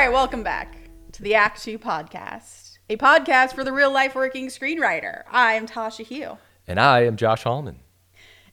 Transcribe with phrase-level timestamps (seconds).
[0.00, 0.78] right, welcome back
[1.12, 5.24] to the Act Two podcast, a podcast for the real life working screenwriter.
[5.30, 6.38] I'm Tasha Huo.
[6.66, 7.80] And I am Josh Hallman.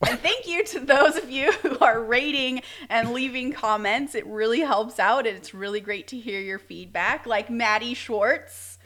[0.06, 2.60] And thank you to those of you who are rating
[2.90, 4.14] and leaving comments.
[4.14, 7.24] It really helps out, and it's really great to hear your feedback.
[7.24, 8.78] Like Maddie Schwartz,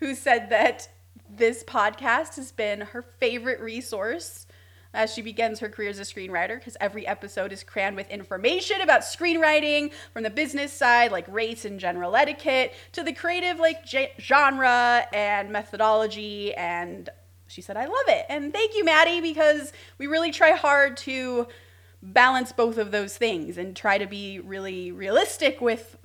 [0.00, 0.90] who said that
[1.26, 4.46] this podcast has been her favorite resource
[4.92, 8.80] as she begins her career as a screenwriter because every episode is crammed with information
[8.80, 13.84] about screenwriting from the business side like race and general etiquette to the creative like
[14.18, 17.08] genre and methodology and
[17.46, 18.26] she said i love it.
[18.28, 21.46] And thank you maddie because we really try hard to
[22.02, 25.96] balance both of those things and try to be really realistic with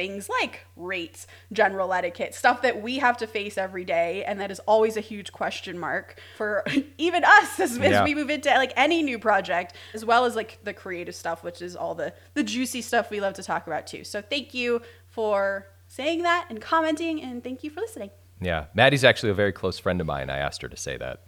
[0.00, 4.50] things like rates, general etiquette, stuff that we have to face every day, and that
[4.50, 6.64] is always a huge question mark for
[6.96, 10.58] even us as, as we move into like any new project, as well as like
[10.64, 13.86] the creative stuff, which is all the the juicy stuff we love to talk about
[13.86, 14.02] too.
[14.02, 18.08] So thank you for saying that and commenting, and thank you for listening.
[18.40, 20.30] Yeah, Maddie's actually a very close friend of mine.
[20.30, 21.24] I asked her to say that.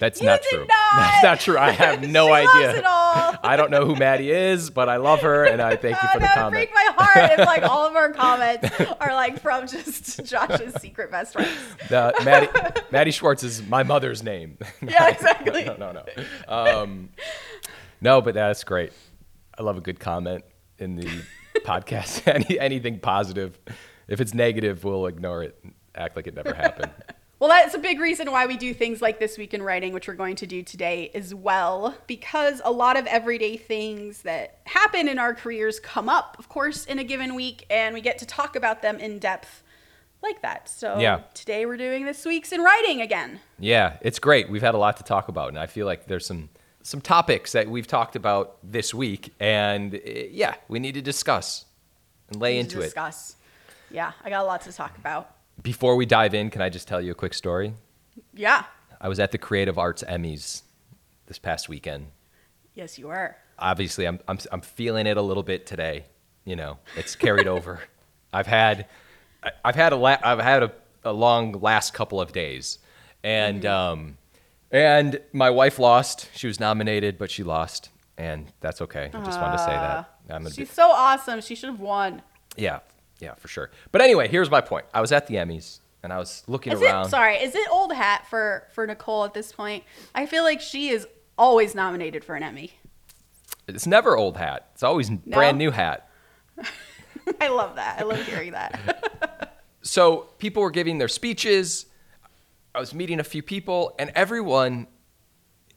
[0.00, 0.58] That's You not true.
[0.68, 0.68] not!
[0.96, 1.58] That's not true.
[1.58, 2.82] I have no idea.
[2.86, 6.18] I don't know who Maddie is, but I love her and I thank you for
[6.18, 8.68] the that would break my heart if like all of our comments
[9.00, 11.50] are like from just Josh's secret best friends.
[11.88, 12.48] The- Maddie,
[12.90, 14.58] Maddie Schwartz is my mother's name.
[14.82, 15.64] Yeah, exactly.
[15.64, 16.02] no, no, no.
[16.48, 17.10] Um,
[18.00, 18.92] no, but that's great.
[19.56, 20.44] I love a good comment
[20.78, 21.08] in the
[21.58, 22.26] podcast.
[22.26, 23.58] Any, anything positive.
[24.08, 25.62] If it's negative, we'll ignore it.
[25.94, 26.90] Act like it never happened.
[27.40, 30.06] Well, that's a big reason why we do things like This Week in Writing, which
[30.06, 35.08] we're going to do today as well, because a lot of everyday things that happen
[35.08, 38.26] in our careers come up, of course, in a given week, and we get to
[38.26, 39.62] talk about them in depth
[40.22, 40.68] like that.
[40.68, 41.20] So Yeah.
[41.32, 43.40] today we're doing This Week's in Writing again.
[43.58, 44.50] Yeah, it's great.
[44.50, 46.50] We've had a lot to talk about, and I feel like there's some
[46.82, 49.98] some topics that we've talked about this week, and uh,
[50.30, 51.64] yeah, we need to discuss
[52.28, 52.84] and lay to into it.
[52.84, 53.36] discuss.
[53.90, 55.30] Yeah, I got a lot to talk about.
[55.62, 57.74] Before we dive in, can I just tell you a quick story?
[58.34, 58.64] Yeah.
[59.00, 60.62] I was at the Creative Arts Emmys
[61.26, 62.08] this past weekend.
[62.74, 63.36] Yes, you are.
[63.58, 66.04] Obviously, I'm I'm I'm feeling it a little bit today.
[66.44, 67.80] You know, it's carried over.
[68.32, 68.86] I've had
[69.64, 70.72] I've had a la- I've had a,
[71.04, 72.78] a long last couple of days,
[73.22, 74.18] and um,
[74.70, 76.28] and my wife lost.
[76.34, 79.10] She was nominated, but she lost, and that's okay.
[79.12, 80.18] I just wanted to say that.
[80.30, 81.40] I'm She's bit, so awesome.
[81.40, 82.22] She should have won.
[82.56, 82.80] yeah,
[83.20, 83.70] yeah, for sure.
[83.92, 84.86] But anyway, here's my point.
[84.92, 87.06] I was at the Emmys, and I was looking Is around.
[87.06, 87.36] it sorry?
[87.36, 89.84] Is it old hat for for Nicole at this point?
[90.14, 92.72] I feel like she is always nominated for an Emmy.
[93.68, 94.70] It's never old hat.
[94.74, 96.08] It's always brand new hat.
[97.40, 98.00] I love that.
[98.00, 99.58] I love hearing that.
[99.82, 101.86] so people were giving their speeches.
[102.74, 104.86] I was meeting a few people, and everyone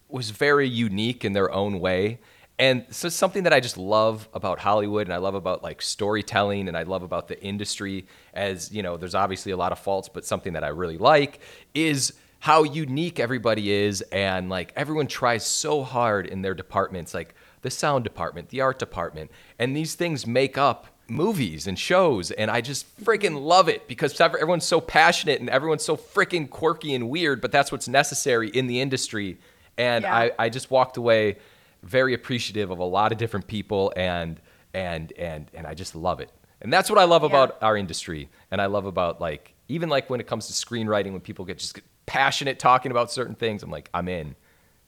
[0.09, 2.19] was very unique in their own way.
[2.59, 6.67] And so something that I just love about Hollywood and I love about like storytelling
[6.67, 10.07] and I love about the industry as, you know, there's obviously a lot of faults,
[10.07, 11.39] but something that I really like
[11.73, 17.33] is how unique everybody is and like everyone tries so hard in their departments, like
[17.63, 22.49] the sound department, the art department, and these things make up movies and shows and
[22.49, 27.09] I just freaking love it because everyone's so passionate and everyone's so freaking quirky and
[27.09, 29.37] weird, but that's what's necessary in the industry.
[29.77, 30.15] And Yeah.
[30.15, 31.37] I, I just walked away
[31.83, 34.39] very appreciative of a lot of different people and
[34.73, 36.29] and and and I just love it.
[36.61, 37.27] And that's what I love Yeah.
[37.29, 38.29] about our industry.
[38.51, 41.57] And I love about like even like when it comes to screenwriting when people get
[41.59, 44.35] just get passionate talking about certain things, I'm like, I'm in.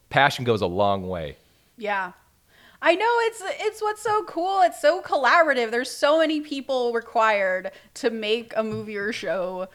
[0.10, 1.38] Passion goes a long way.
[1.78, 2.14] yeah.
[2.82, 4.62] I know it's it's what's so cool.
[4.62, 5.72] It's so collaborative.
[5.72, 9.68] There's so many people required to make a movie or show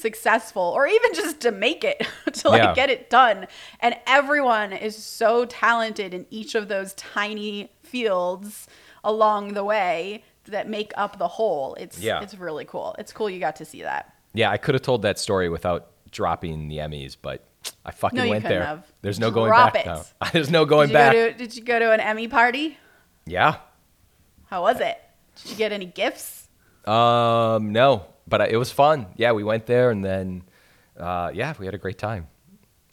[0.00, 2.74] successful or even just to make it to like Yeah.
[2.74, 3.46] get it done
[3.80, 8.66] and everyone is so talented in each of those tiny fields
[9.04, 12.20] along the way that make up the whole it's Yeah.
[12.22, 15.02] it's really cool it's cool you got to see that Yeah, I could have told
[15.02, 17.44] that story without dropping the Emmys, but
[17.84, 18.64] I fucking No, went there.
[18.64, 18.86] have.
[19.02, 20.04] There's no Drop going back now.
[20.32, 21.12] There's no going did back.
[21.12, 22.78] to did you go to an emmy party
[23.26, 23.56] yeah.
[24.46, 24.96] how was it
[25.36, 26.48] did you get any gifts
[26.86, 29.06] Um, no, but it was fun.
[29.16, 30.42] Yeah, we went there and then,
[30.98, 32.26] uh, yeah, we had a great time.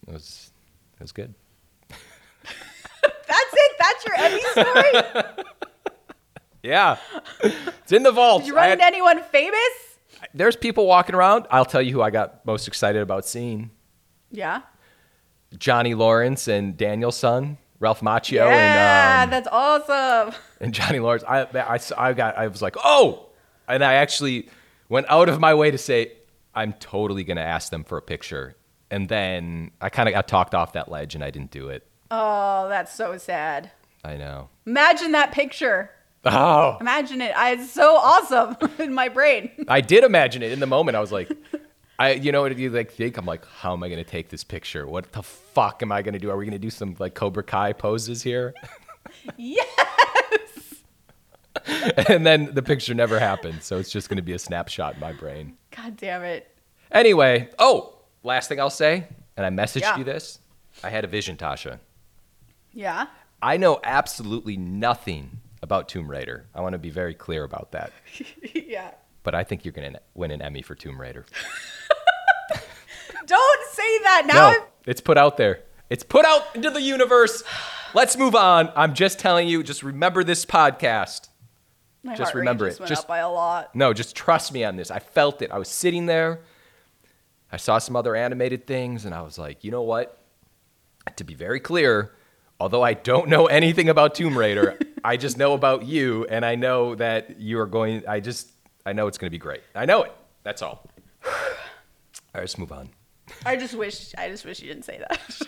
[0.07, 0.51] It was,
[0.95, 1.33] it was good.
[1.89, 5.43] that's it that's your emmy story
[6.63, 6.97] Yeah,
[7.43, 8.41] it's in the vault.
[8.41, 9.59] did you run had- into anyone famous
[10.33, 11.45] there's people walking around.
[11.51, 13.69] I'll tell you who I got most excited about seeing:
[14.31, 14.61] yeah
[15.57, 21.23] Johnny Lawrence and Daniel-san, Ralph Macchio, yeah and um, that's awesome and Johnny Lawrence.
[21.27, 23.27] I, I, I got, I was like, oh,
[23.67, 24.49] and I actually
[24.89, 26.13] went out of my way to say,
[26.53, 28.55] I'm totally gonna ask them for a picture,
[28.91, 31.87] and then I kind of got talked off that ledge, and I didn't do it.
[32.11, 33.71] oh that's so sad
[34.03, 34.49] I know.
[34.65, 35.89] imagine that picture
[36.27, 37.37] Oh, Imagine it.
[37.37, 39.51] I, it's so awesome in my brain.
[39.67, 40.95] I did imagine it in the moment.
[40.97, 41.29] I was like,
[41.99, 43.17] I, you know what you like think?
[43.17, 44.87] I'm like, how am I going to take this picture?
[44.87, 46.31] What the fuck am I going to do?
[46.31, 48.55] Are we going to do some like Cobra Kai poses here?
[49.37, 49.67] yes.
[52.09, 53.63] and then the picture never happened.
[53.63, 55.57] So it's just going to be a snapshot in my brain.
[55.75, 56.49] God damn it.
[56.91, 59.07] Anyway, oh, last thing I'll say,
[59.37, 59.97] and I messaged Yeah.
[59.97, 60.39] you this.
[60.83, 61.79] I had a vision, Tasha.
[62.71, 63.07] Yeah.
[63.41, 66.45] I know absolutely nothing about Tomb Raider.
[66.53, 67.91] I want to be very clear about that.
[68.53, 68.91] yeah.
[69.23, 71.25] But I think you're going to win an Emmy for Tomb Raider.
[73.25, 74.51] Don't say that now.
[74.51, 75.61] No, it's put out there.
[75.89, 77.43] It's put out into the universe.
[77.93, 78.71] Let's move on.
[78.75, 81.29] I'm just telling you, just remember this podcast.
[82.05, 82.87] My just remember just it.
[82.87, 83.75] Just- by a lot.
[83.75, 84.91] No, just trust me on this.
[84.91, 85.51] I felt it.
[85.51, 86.41] I was sitting there.
[87.51, 90.21] I saw some other animated things, and I was like, you know what?
[91.15, 92.11] To be very clear,
[92.59, 96.53] although I don't know anything about Tomb Raider, I just know about you, and I
[96.55, 98.03] know that you are going.
[98.07, 98.51] I just,
[98.85, 99.61] I know it's going to be great.
[99.73, 100.11] I know it.
[100.43, 100.87] That's all.
[101.25, 101.31] All
[102.35, 102.89] right, let's move on.
[103.45, 105.41] I just wish I just wish you didn't say that.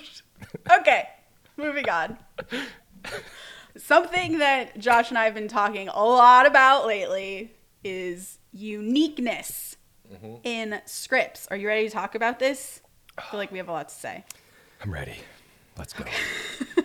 [0.79, 1.09] okay,
[1.55, 2.17] moving on.
[3.77, 7.53] Something that Josh and I have been talking a lot about lately
[7.83, 9.75] is uniqueness
[10.43, 11.47] in scripts.
[11.49, 12.81] Are you ready to talk about this?
[13.17, 14.23] I feel like we have a lot to say.
[14.83, 15.15] I'm ready.
[15.77, 16.05] Let's go.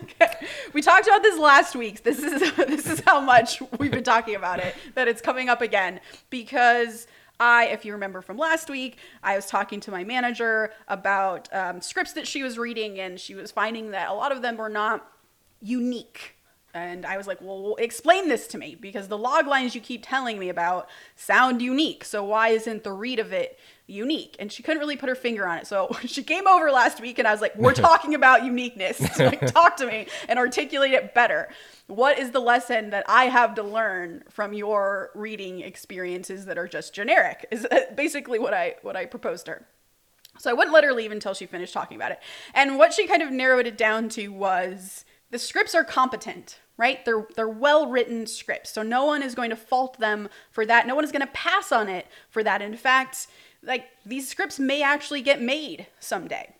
[0.73, 2.03] We talked about this last week.
[2.03, 5.61] This is this is how much we've been talking about it that it's coming up
[5.61, 5.99] again
[6.29, 7.07] because
[7.39, 11.81] I, if you remember from last week, I was talking to my manager about um,
[11.81, 14.69] scripts that she was reading, and she was finding that a lot of them were
[14.69, 15.05] not
[15.61, 16.35] unique.
[16.75, 20.03] And I was like, well, explain this to me because the log lines you keep
[20.03, 22.03] telling me about sound unique.
[22.03, 24.35] So why isn't the read of it unique?
[24.39, 25.67] And she couldn't really put her finger on it.
[25.67, 28.97] So she came over last week and I was like, we're talking about uniqueness.
[28.97, 31.49] So like, talk to me and articulate it better.
[31.85, 36.67] What is the lesson that I have to learn from your reading experiences that are
[36.67, 37.45] just generic?
[37.51, 39.67] Is basically what I what I proposed to her.
[40.39, 42.19] So I wouldn't let her leave until she finished talking about it.
[42.55, 47.03] And what she kind of narrowed it down to was the scripts are competent, right?
[47.05, 48.71] They're they're well-written scripts.
[48.71, 50.87] So no one is going to fault them for that.
[50.87, 52.61] No one is going to pass on it for that.
[52.61, 53.27] In fact,
[53.61, 56.53] like these scripts may actually get made someday.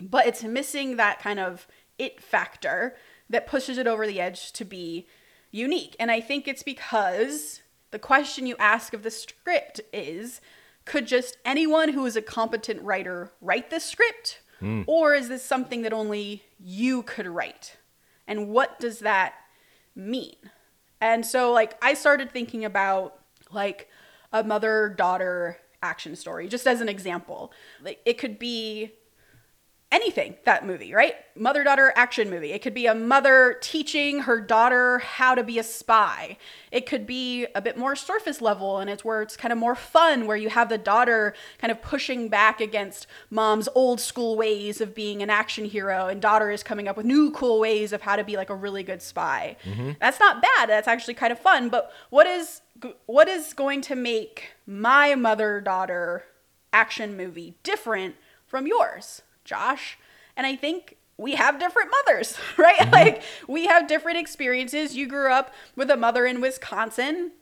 [0.00, 1.66] But it's missing that kind of
[1.98, 2.96] it factor
[3.28, 5.06] that pushes it over the edge to be
[5.50, 5.96] unique.
[5.98, 10.40] And I think it's because the question you ask of the script is
[10.84, 14.40] could just anyone who is a competent writer write this script?
[14.60, 14.82] Hmm.
[14.86, 17.76] Or is this something that only you could write?
[18.28, 19.34] And what does that
[19.96, 20.36] mean?
[21.00, 23.18] And so like I started thinking about
[23.50, 23.88] like
[24.32, 27.52] a mother daughter action story just as an example.
[27.82, 28.92] Like it could be
[29.90, 31.14] anything that movie right?
[31.34, 32.52] Mother daughter action movie.
[32.52, 36.36] It could be a mother teaching her daughter how to be a spy.
[36.70, 39.74] It could be a bit more surface level and it's where it's kind of more
[39.74, 44.80] fun where you have the daughter kind of pushing back against mom's old school ways
[44.80, 48.02] of being an action hero and daughter is coming up with new cool ways of
[48.02, 49.56] how to be like a really good spy.
[49.64, 49.92] Mm-hmm.
[50.00, 52.60] That's not bad that's actually kind of fun but what is
[53.06, 56.24] what is going to make my mother daughter
[56.72, 58.14] action movie different
[58.46, 59.98] from yours Josh.
[60.36, 62.78] And I think we have different mothers, right?
[62.78, 62.92] Mm-hmm.
[62.92, 64.94] Like we have different experiences.
[64.94, 67.32] You grew up with a mother in Wisconsin.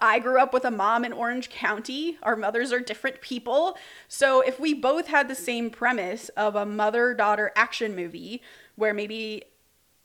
[0.00, 2.18] I grew up with a mom in Orange County.
[2.24, 3.78] Our mothers are different people.
[4.08, 8.42] So if we both had the same premise of a mother daughter action movie
[8.74, 9.44] where maybe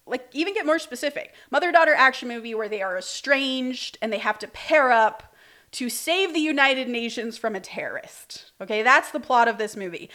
[0.05, 4.19] like even get more specific mother daughter action movie where they are estranged and they
[4.19, 5.35] have to pair up
[5.71, 8.51] to save the United Nations from a terrorist.
[8.61, 10.09] Okay, that's the plot of this movie.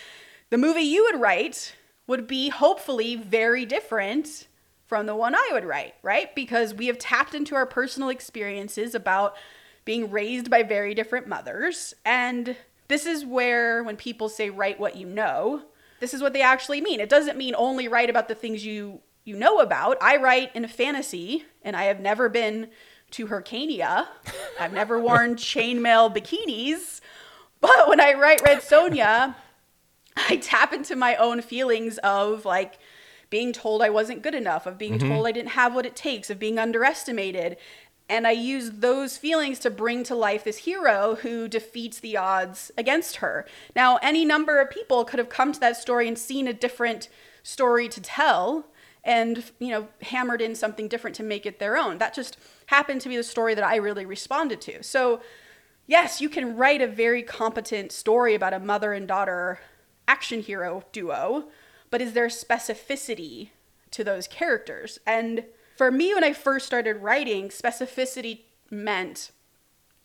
[0.51, 1.77] The movie you would write
[2.09, 4.49] would be hopefully very different
[4.87, 6.35] from the one I would write, right?
[6.35, 9.37] Because we have tapped into our personal experiences about
[9.85, 11.95] being raised by very different mothers.
[12.05, 12.57] And
[12.89, 15.63] this is where, when people say write what you know,
[16.01, 16.99] this is what they actually mean.
[16.99, 19.99] It doesn't mean only write about the things you you know about.
[20.01, 22.71] I write in a fantasy, and I have never been
[23.13, 24.09] to Hyrcania.
[24.59, 27.01] I've never worn chainmail bikinis.
[27.61, 29.37] But when I write Red Sonja,
[30.29, 32.79] I tap into my own feelings of like
[33.31, 35.09] being told I wasn't good enough, of being mm-hmm.
[35.09, 37.57] told I didn't have what it takes, of being underestimated.
[38.09, 42.73] And I use those feelings to bring to life this hero who defeats the odds
[42.77, 43.47] against her.
[43.77, 47.09] Now, any number of people could have come to that story and seen a different
[47.45, 48.67] story to tell
[49.05, 51.99] and, you know, hammered in something different to make it their own.
[51.99, 52.37] That just
[52.67, 54.83] happened to be the story that I really responded to.
[54.83, 55.21] So,
[55.87, 59.61] yes, you can write a very competent story about a mother and daughter
[60.11, 61.45] action hero duo,
[61.91, 63.51] but is there specificity
[63.93, 64.99] to those characters?
[65.07, 65.45] And
[65.77, 68.41] for me, when I first started writing, specificity
[68.71, 69.31] meant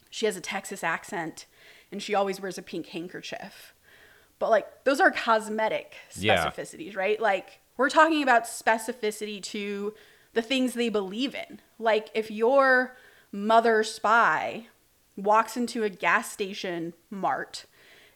[0.10, 1.46] she has a Texas accent
[1.92, 3.74] and she always wears a pink handkerchief.
[4.40, 6.46] But like those are cosmetic Yeah.
[6.46, 7.20] specificities, right?
[7.20, 9.94] Like we're talking about specificity to
[10.34, 11.60] the things they believe in.
[11.80, 12.96] Like if your
[13.32, 14.68] mother spy
[15.18, 17.66] walks into a gas station mart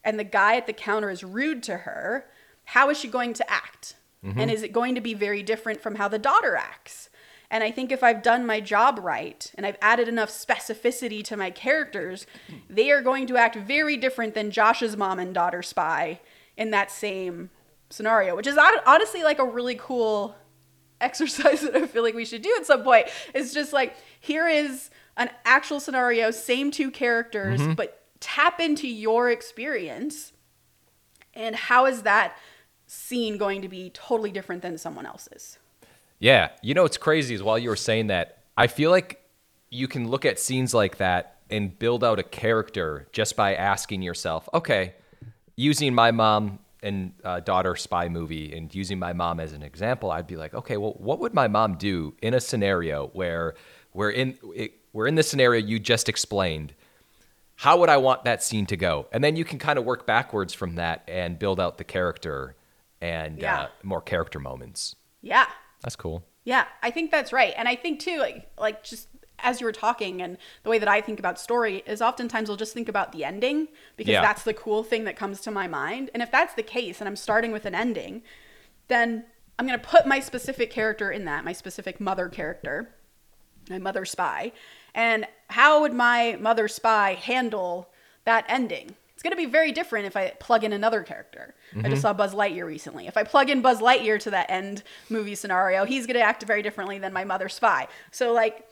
[0.03, 2.25] and the guy at the counter is rude to her,
[2.65, 3.95] how is she going to act?
[4.25, 4.39] Mm-hmm.
[4.39, 7.09] And is it going to be very different from how the daughter acts?
[7.51, 11.37] And I think if I've done my job right and I've added enough specificity to
[11.37, 12.27] my characters,
[12.69, 16.19] they are going to act very different than Josh's mom and daughter spy
[16.57, 17.49] in that same
[17.89, 20.35] scenario, which is honestly like a really cool
[21.01, 23.07] exercise that I feel like we should do at some point.
[23.33, 27.73] It's just like here is an actual scenario, same two characters, mm-hmm.
[27.73, 30.33] but tap into your experience
[31.33, 32.37] and how is that
[32.87, 35.57] scene going to be totally different than someone else's?
[36.19, 36.49] Yeah.
[36.61, 39.21] You know what's crazy is while you were saying that, I feel like
[39.69, 44.01] you can look at scenes like that and build out a character just by asking
[44.01, 44.95] yourself, okay,
[45.55, 50.11] using my mom and uh, daughter spy movie and using my mom as an example,
[50.11, 53.55] I'd be like, okay, well, what would my mom do in a scenario where
[53.93, 56.73] we're in it, we're in the scenario you just explained?
[57.59, 59.07] How would I want that scene to go?
[59.11, 62.55] And then you can kind of work backwards from that and build out the character
[63.01, 63.63] and Yeah.
[63.63, 64.95] uh, more character moments.
[65.21, 65.45] Yeah.
[65.81, 66.23] That's cool.
[66.45, 67.53] Yeah, I think that's right.
[67.57, 70.87] And I think too, like like just as you were talking and the way that
[70.87, 74.21] I think about story is oftentimes I'll just think about the ending because Yeah.
[74.21, 76.11] that's the cool thing that comes to my mind.
[76.13, 78.21] And if that's the case and I'm starting with an ending,
[78.87, 79.25] then
[79.57, 82.95] I'm going to put my specific character in that, my specific mother character,
[83.69, 84.53] my mother spy.
[84.95, 87.89] And how would my mother spy handle
[88.25, 88.95] that ending?
[89.13, 91.53] It's going to be very different if I plug in another character.
[91.73, 91.99] I just mm-hmm.
[91.99, 93.05] saw Buzz Lightyear recently.
[93.05, 96.43] If I plug in Buzz Lightyear to that end movie scenario, he's going to act
[96.43, 97.89] very differently than my mother spy.
[98.11, 98.65] So, like,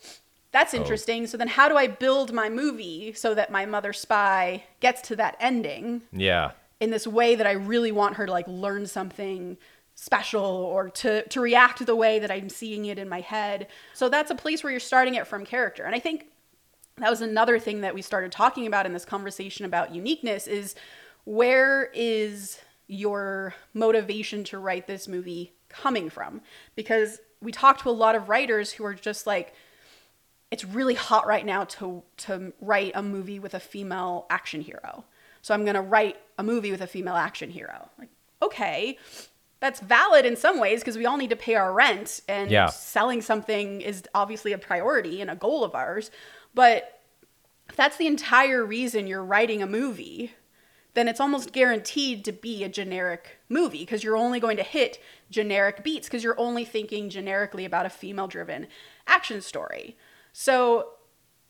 [0.53, 0.77] that's oh.
[0.77, 1.27] interesting.
[1.27, 5.17] So, then how do I build my movie so that my mother spy gets to
[5.17, 6.03] that ending?
[6.13, 6.51] Yeah.
[6.79, 9.57] in this way that I really want her to like learn something
[9.95, 13.67] special or to to react the way that I'm seeing it in my head.
[13.93, 15.83] So that's a place where you're starting it from character.
[15.83, 16.27] And I think
[16.99, 20.75] that was another thing that we started talking about in this conversation about uniqueness is
[21.25, 26.41] where is your motivation to write this movie coming from?
[26.75, 29.53] Because we talked to a lot of writers who are just like
[30.49, 35.03] it's really hot right now to to write a movie with a female action hero.
[35.41, 37.89] So I'm going to write a movie with a female action hero.
[37.99, 38.09] Like,
[38.41, 38.97] okay,
[39.59, 42.67] that's valid in some ways because we all need to pay our rent and Yeah.
[42.67, 46.11] selling something is obviously a priority and a goal of ours.
[46.53, 47.01] But
[47.69, 50.33] if that's the entire reason you're writing a movie,
[50.93, 54.99] then it's almost guaranteed to be a generic movie because you're only going to hit
[55.29, 58.65] generic beats because you're only thinking generically about a female driven
[59.05, 59.95] action story.
[60.33, 60.93] So,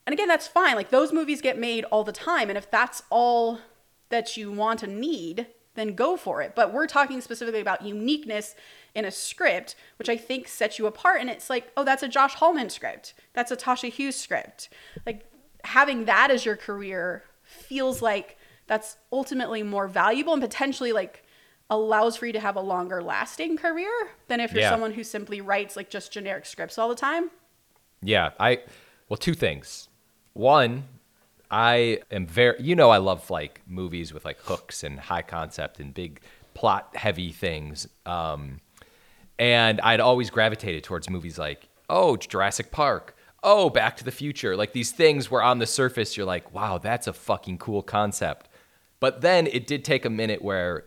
[0.06, 0.76] and again, that's fine.
[0.76, 2.50] Like those movies get made all the time.
[2.50, 3.60] And if that's all
[4.10, 6.54] that you want and need, then go for it.
[6.56, 8.54] But we're talking specifically about uniqueness
[8.98, 11.22] in a script, which I think sets you apart.
[11.22, 13.14] And it's like, oh, that's a Josh Hallman script.
[13.34, 14.70] That's a Tasha Huo's script.
[15.06, 15.26] Like
[15.64, 21.24] having that as your career feels like that's ultimately more valuable and potentially like
[21.70, 23.92] allows for you to have a longer lasting career
[24.28, 24.70] than if you're Yeah.
[24.72, 27.30] someone who simply writes like just generic scripts all the time.
[28.02, 28.60] Yeah, I
[29.10, 29.90] well, two things.
[30.34, 30.86] One,
[31.52, 35.80] I am very you know I love like movies with like hooks and high concept
[35.80, 36.20] and big
[36.54, 37.88] plot heavy things.
[38.06, 38.62] Um
[39.40, 43.16] and I'd always gravitated towards movies like oh, Jurassic Park.
[43.44, 44.58] Oh, Back to the Future.
[44.58, 48.50] Like these things where on the surface you're like, "Wow, that's a fucking cool concept."
[49.00, 50.86] But then it did take a minute where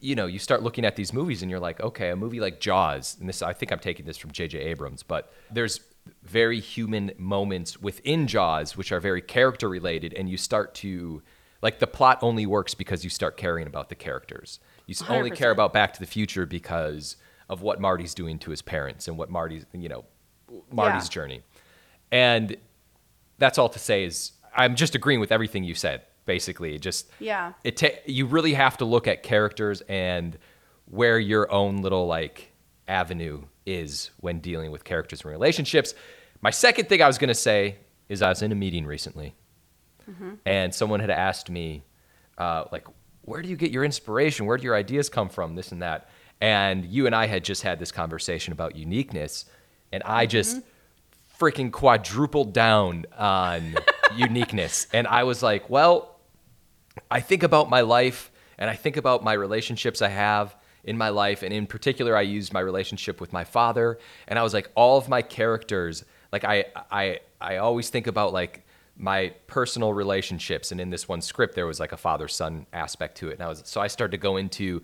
[0.00, 2.60] you know, you start looking at these movies and you're like, okay, a movie like
[2.60, 4.58] Jaws, and this I think I'm taking this from J.J.
[4.58, 5.80] Abrams, but there's
[6.22, 11.22] very human moments within Jaws which are very character related, and you start to
[11.62, 14.60] like the plot only works because you start caring about the characters.
[14.86, 17.16] You s- only care about Back to the Future because
[17.48, 20.04] of what Marty's doing to his parents and what Marty's, you know,
[20.70, 21.10] Marty's Yeah.
[21.10, 21.42] journey.
[22.10, 22.56] And
[23.38, 26.02] that's all to say is I'm just agreeing with everything you said.
[26.26, 27.52] Basically, It just Yeah.
[27.64, 30.36] it ta- you really have to look at characters and
[30.86, 32.52] where your own little like
[32.86, 35.94] avenue is when dealing with characters and relationships.
[36.40, 37.76] My second thing I was going to say
[38.08, 39.34] is I was in a meeting recently,
[40.46, 41.82] and someone had asked me,
[42.38, 42.86] uh, like,
[43.22, 44.46] where do you get your inspiration?
[44.46, 45.54] Where do your ideas come from?
[45.54, 46.08] This and that.
[46.40, 49.44] And you and I had just had this conversation about uniqueness,
[49.92, 51.44] and I just mm-hmm.
[51.44, 53.74] freaking quadrupled down on
[54.16, 54.86] uniqueness.
[54.92, 56.16] And I was like, well,
[57.10, 61.10] I think about my life and I think about my relationships I have in my
[61.10, 61.42] life.
[61.42, 63.98] And in particular, I used my relationship with my father.
[64.26, 68.32] And I was like, all of my characters, like I, I, I always think about
[68.32, 68.66] like
[68.96, 70.72] my personal relationships.
[70.72, 73.34] And in this one script, there was like a father son aspect to it.
[73.34, 74.82] And I was, so I started to go into,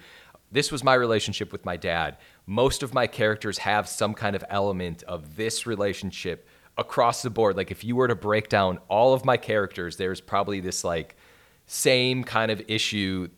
[0.55, 2.17] this was my relationship with my dad.
[2.47, 7.57] Most of my characters have some kind of element of this relationship across the board.
[7.57, 11.17] Like if you were to break down all of my characters, there's probably this like
[11.67, 13.29] same kind of issue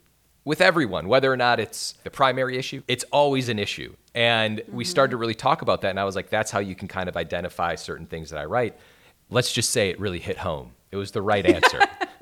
[0.45, 3.95] with everyone, whether or not it's the primary issue, it's always an issue.
[4.15, 4.91] And we Mm-hmm.
[4.91, 5.91] started to really talk about that.
[5.91, 8.45] And I was like, that's how you can kind of identify certain things that I
[8.45, 8.77] write.
[9.31, 10.73] Let's just say it really hit home.
[10.93, 11.81] It was the right answer.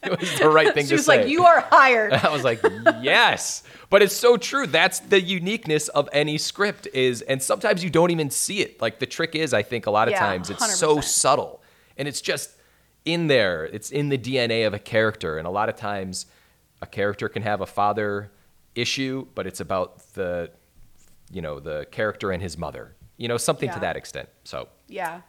[0.12, 1.18] it was the right thing She to was say.
[1.22, 2.62] like, "You are hired." I was like,
[3.00, 3.62] yes.
[3.90, 4.66] But it's so true.
[4.66, 8.80] That's the uniqueness of any script is and sometimes you don't even see it.
[8.80, 11.04] Like the trick is I think a lot of Yeah, times it's so 100%.
[11.04, 11.62] subtle
[11.96, 12.50] and it's just
[13.04, 13.64] in there.
[13.64, 16.26] It's in the DNA of a character and a lot of times
[16.80, 18.30] a character can have a father
[18.76, 20.50] issue, but it's about the
[21.32, 22.94] you know, the character and his mother.
[23.16, 24.28] You know, something to that extent.
[24.44, 25.20] So, Yeah.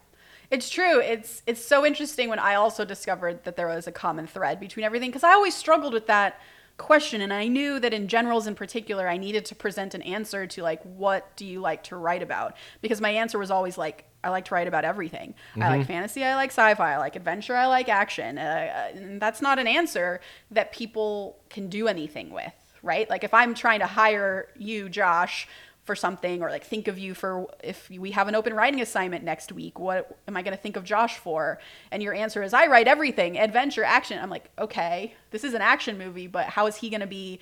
[0.52, 1.00] It's true.
[1.00, 4.84] It's it's so interesting when I also discovered that there was a common thread between
[4.84, 6.40] everything because I always struggled with that
[6.78, 10.48] question and I knew that in generals in particular I needed to present an answer
[10.48, 14.06] to like what do you like to write about because my answer was always like
[14.24, 15.34] I like to write about everything.
[15.60, 18.38] I like fantasy, I like sci-fi, I like adventure, I like action.
[18.38, 22.54] Uh, and that's not an answer that people can do anything with,
[22.84, 23.10] right?
[23.10, 25.48] Like if I'm trying to hire you, Josh,
[25.92, 29.26] for something or like think of you for if we have an open writing assignment
[29.26, 31.60] next week what am i going to think of josh for?
[31.92, 34.18] And your answer is i write everything adventure action.
[34.18, 37.42] I'm like okay this is an action movie but how is he going to be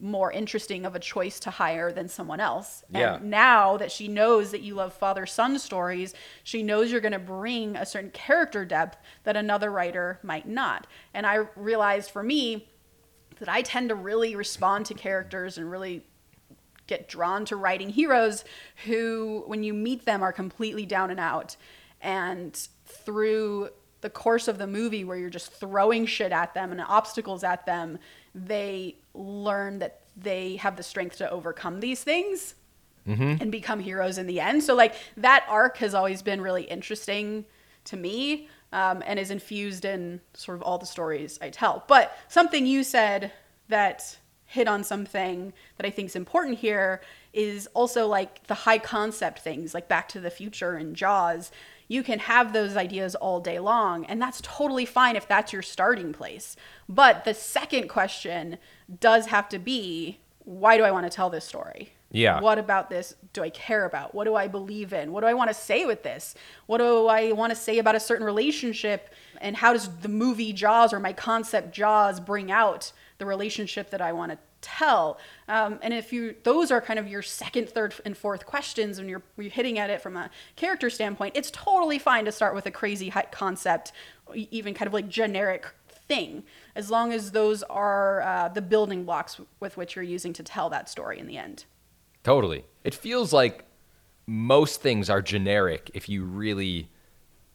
[0.00, 2.84] more interesting of a choice to hire than someone else?
[2.88, 3.16] Yeah.
[3.16, 7.12] and now that she knows that you love father son stories she knows you're going
[7.12, 10.86] to bring a certain character depth that another writer might not.
[11.12, 12.70] And i realized for me
[13.40, 16.02] that i tend to really respond to characters and really
[16.90, 18.44] get drawn to writing heroes
[18.84, 21.56] who, when you meet them, are completely down and out.
[22.02, 22.54] And
[22.84, 23.70] through
[24.02, 27.64] the course of the movie, where you're just throwing shit at them and obstacles at
[27.64, 27.98] them,
[28.34, 32.54] they learn that they have the strength to overcome these things
[33.40, 34.62] and become heroes in the end.
[34.62, 37.44] So, like, that arc has always been really interesting
[37.84, 41.84] to me um, and is infused in sort of all the stories I tell.
[41.88, 43.32] But something you said
[43.68, 44.18] that
[44.50, 47.00] hit on something that I think is important here
[47.32, 51.52] is also like the high concept things, like Back to the Future and Jaws.
[51.86, 55.62] You can have those ideas all day long, and that's totally fine if that's your
[55.62, 56.56] starting place.
[56.88, 58.58] But the second question
[58.98, 61.92] does have to be why do I want to tell this story?
[62.10, 62.40] Yeah.
[62.40, 64.16] What about this do I care about?
[64.16, 65.12] What do I believe in?
[65.12, 66.34] What do I want to say with this?
[66.66, 69.14] What do I want to say about a certain relationship?
[69.40, 74.00] And how does the movie Jaws or my concept Jaws bring out the relationship that
[74.00, 75.18] I want to tell?
[75.48, 79.08] Um, and if you, those are kind of your second, third, and fourth questions, and
[79.08, 82.66] you're, you're hitting at it from a character standpoint, it's totally fine to start with
[82.66, 83.92] a crazy concept,
[84.34, 86.42] even kind of like generic thing,
[86.74, 90.68] as long as those are uh, the building blocks with which you're using to tell
[90.70, 91.64] that story in the end.
[92.24, 92.64] Totally.
[92.82, 93.64] It feels like
[94.26, 96.88] most things are generic if you really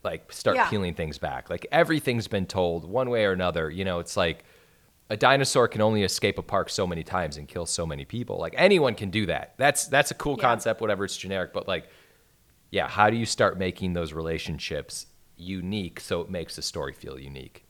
[0.04, 0.69] like start Yeah.
[0.69, 1.49] peeling things back.
[1.49, 3.69] Like everything's been told one way or another.
[3.69, 4.43] You know, it's like
[5.09, 8.37] a dinosaur can only escape a park so many times and kill so many people.
[8.39, 9.53] Like anyone can do that.
[9.57, 10.43] That's that's a cool Yeah.
[10.43, 11.89] concept whatever it's generic, but like
[12.71, 15.05] yeah, how do you start making those relationships
[15.37, 17.63] unique so it makes the story feel unique?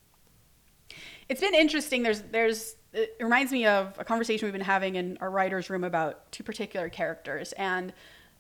[1.28, 2.04] It's been interesting.
[2.04, 5.84] There's there's it reminds me of a conversation we've been having in our writers' room
[5.84, 7.92] about two particular characters, and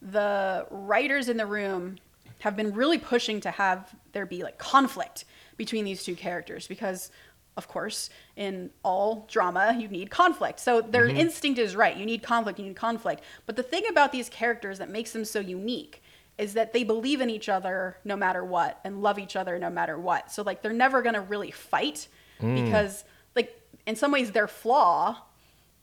[0.01, 1.97] the writers in the room
[2.39, 5.25] have been really pushing to have there be like conflict
[5.57, 7.11] between these two characters because
[7.57, 10.59] of course in all drama you need conflict.
[10.59, 11.17] So their mm-hmm.
[11.17, 11.95] instinct is right.
[11.95, 13.23] You need conflict you need conflict.
[13.45, 16.01] But the thing about these characters that makes them so unique
[16.37, 19.69] is that they believe in each other no matter what and love each other no
[19.69, 20.31] matter what.
[20.31, 22.07] So like they're never going to really fight
[22.41, 22.65] mm.
[22.65, 25.21] because like in some ways their flaw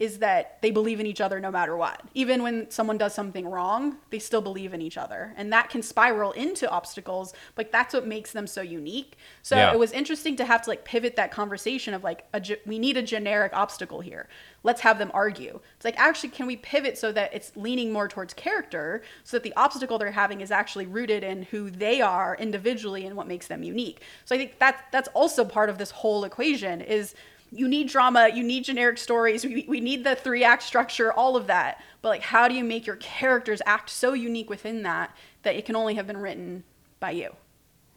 [0.02, 2.02] is that they believe in each other no matter what.
[2.12, 5.32] Even when someone does something wrong, they still believe in each other.
[5.36, 9.16] And that can spiral into obstacles, but that's what makes them so unique.
[9.42, 9.72] So Yeah.
[9.72, 12.80] it was interesting to have to like pivot that conversation of like a, ge- we
[12.80, 14.28] need a generic obstacle here.
[14.64, 15.60] Let's have them argue.
[15.76, 19.44] It's like actually can we pivot so that it's leaning more towards character so that
[19.44, 23.46] the obstacle they're having is actually rooted in who they are individually and what makes
[23.46, 24.02] them unique.
[24.24, 27.14] So I think that that's also part of this whole equation is
[27.52, 31.36] you need drama, you need generic stories, we, we need the three act structure, all
[31.36, 31.82] of that.
[32.00, 35.66] But like, how do you make your characters act so unique within that that it
[35.66, 36.64] can only have been written
[36.98, 37.34] by you?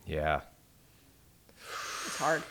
[0.05, 0.41] Yeah.
[1.57, 2.43] It's hard.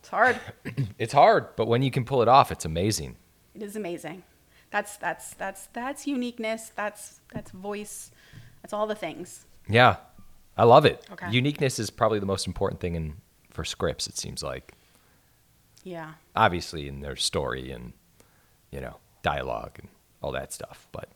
[0.00, 0.40] It's hard.
[0.98, 3.16] It's hard, but when you can pull it off, it's amazing.
[3.54, 4.22] It is amazing.
[4.70, 6.70] That's that's that's that's uniqueness.
[6.76, 8.10] That's that's voice.
[8.62, 9.46] That's all the things.
[9.68, 9.96] Yeah,
[10.56, 11.04] I love it.
[11.12, 11.30] Okay.
[11.30, 13.16] Uniqueness is probably the most important thing in
[13.50, 14.06] for scripts.
[14.06, 14.74] It seems like
[15.84, 16.12] Yeah.
[16.36, 17.92] obviously in their story and
[18.70, 19.88] you know dialogue and
[20.22, 21.08] all that stuff, but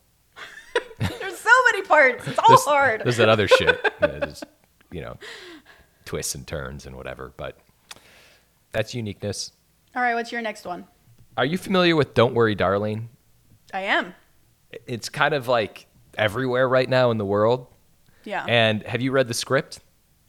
[0.99, 2.27] There's so many parts.
[2.27, 3.03] It's all there's, hard.
[3.05, 4.45] there's that other shit, you know, just,
[4.91, 5.19] you know,
[6.05, 7.33] twists and turns and whatever.
[7.37, 7.59] But
[8.73, 9.53] that's uniqueness.
[9.95, 10.87] all right, what's your next one?
[11.37, 13.11] Are you familiar with "Don't Worry, Darling"?
[13.75, 14.15] I am.
[14.87, 17.67] It's kind of like everywhere right now in the world.
[18.25, 18.45] Yeah.
[18.49, 19.81] And have you read the script?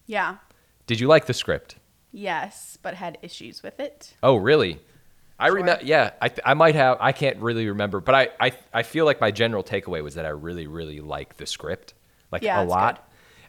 [0.06, 0.38] yeah.
[0.86, 1.76] Did you like the script?
[2.12, 4.14] Yes, but had issues with it.
[4.24, 4.80] Oh, really?
[5.40, 5.56] I Sure.
[5.58, 5.84] remember.
[5.84, 6.98] Yeah, I, th- I might have.
[7.00, 10.26] I can't really remember, but I, I I feel like my general takeaway was that
[10.26, 11.94] I really really like the script,
[12.32, 12.96] like Yeah, a lot.
[12.96, 13.04] good.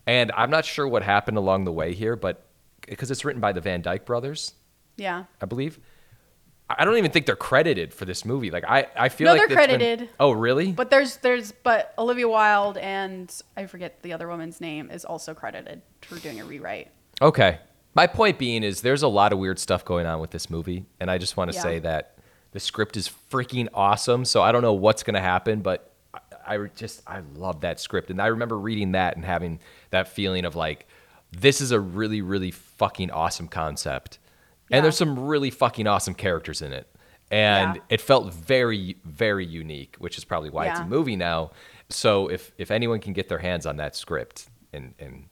[0.06, 2.44] And I'm not sure what happened along the way here, but
[2.86, 4.52] because it's written by the Van Dyke brothers,
[4.96, 5.24] Yeah.
[5.40, 5.78] I believe.
[6.70, 8.50] I don't even think they're credited for this movie.
[8.50, 10.08] Like I, I feel No, like they're it's been- credited.
[10.20, 10.72] oh, really?
[10.72, 15.32] But there's there's but Olivia Wilde and I forget the other woman's name is also
[15.32, 16.88] credited for doing a rewrite.
[17.22, 17.60] Okay.
[17.98, 20.87] My point being is there's a lot of weird stuff going on with this movie,
[21.00, 21.62] and I just want to Yeah.
[21.62, 22.16] say that
[22.52, 24.24] the script is freaking awesome.
[24.24, 26.20] So I don't know what's going to happen, but I,
[26.54, 29.58] I just I love that script, and I remember reading that and having
[29.90, 30.87] that feeling of like
[31.32, 34.20] this is a really really fucking awesome concept,
[34.68, 34.76] Yeah.
[34.76, 36.87] and there's some really fucking awesome characters in it,
[37.32, 37.82] and Yeah.
[37.88, 41.50] it felt very very unique, which is probably why it's a movie now.
[41.88, 45.27] So if if anyone can get their hands on that script and and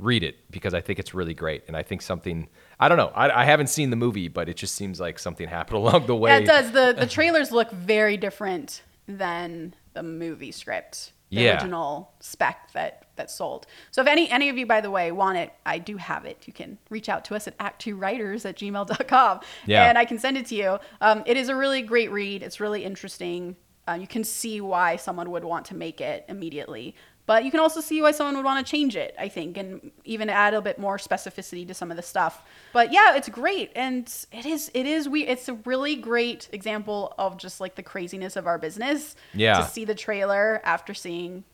[0.00, 3.12] read it because I think it's really great and I think something I don't know
[3.14, 6.16] I, I haven't seen the movie but it just seems like something happened along the
[6.16, 6.30] way.
[6.30, 6.72] Yeah, it does.
[6.72, 11.12] The the trailers look very different than the movie script.
[11.30, 11.54] The Yeah.
[11.54, 13.66] original spec that that sold.
[13.90, 16.38] So if any any of you, by the way, want it, I do have it.
[16.46, 19.40] You can reach out to us at act2writers at gmail.com.
[19.66, 19.88] Yeah.
[19.88, 20.78] And I can send it to you.
[21.00, 22.42] Um, it is a really great read.
[22.42, 23.56] It's really interesting.
[23.88, 26.94] Uh, you can see why someone would want to make it immediately.
[27.30, 29.92] But you can also see why someone would want to change it, I think, and
[30.04, 32.42] even add a bit more specificity to some of the stuff.
[32.72, 37.14] But yeah, it's great, and it is it is we it's a really great example
[37.18, 39.14] of just like the craziness of our business.
[39.32, 39.60] Yeah.
[39.60, 41.44] To see the trailer after seeing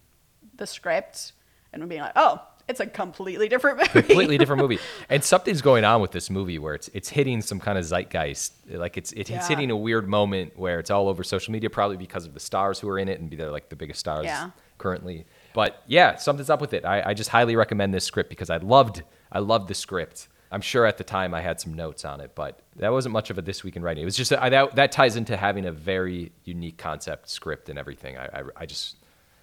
[0.54, 1.32] the script
[1.74, 3.90] and being like, oh, it's a completely different movie.
[3.90, 4.78] completely different movie.
[5.10, 8.52] And something's going on with this movie where it's it's hitting some kind of zeitgeist.
[8.70, 9.46] Like it's it's, Yeah.
[9.46, 12.80] hitting a weird moment where it's all over social media, probably because of the stars
[12.80, 14.52] who are in it and be they're like the biggest stars Yeah.
[14.78, 15.26] currently.
[15.56, 16.84] But yeah, something's up with it.
[16.84, 20.28] I, I just highly recommend this script because I loved I loved the script.
[20.52, 23.30] I'm sure at the time I had some notes on it, but that wasn't much
[23.30, 24.02] of a this week in writing.
[24.02, 27.78] It was just I, that that ties into having a very unique concept, script, and
[27.78, 28.18] everything.
[28.18, 28.96] I I, I just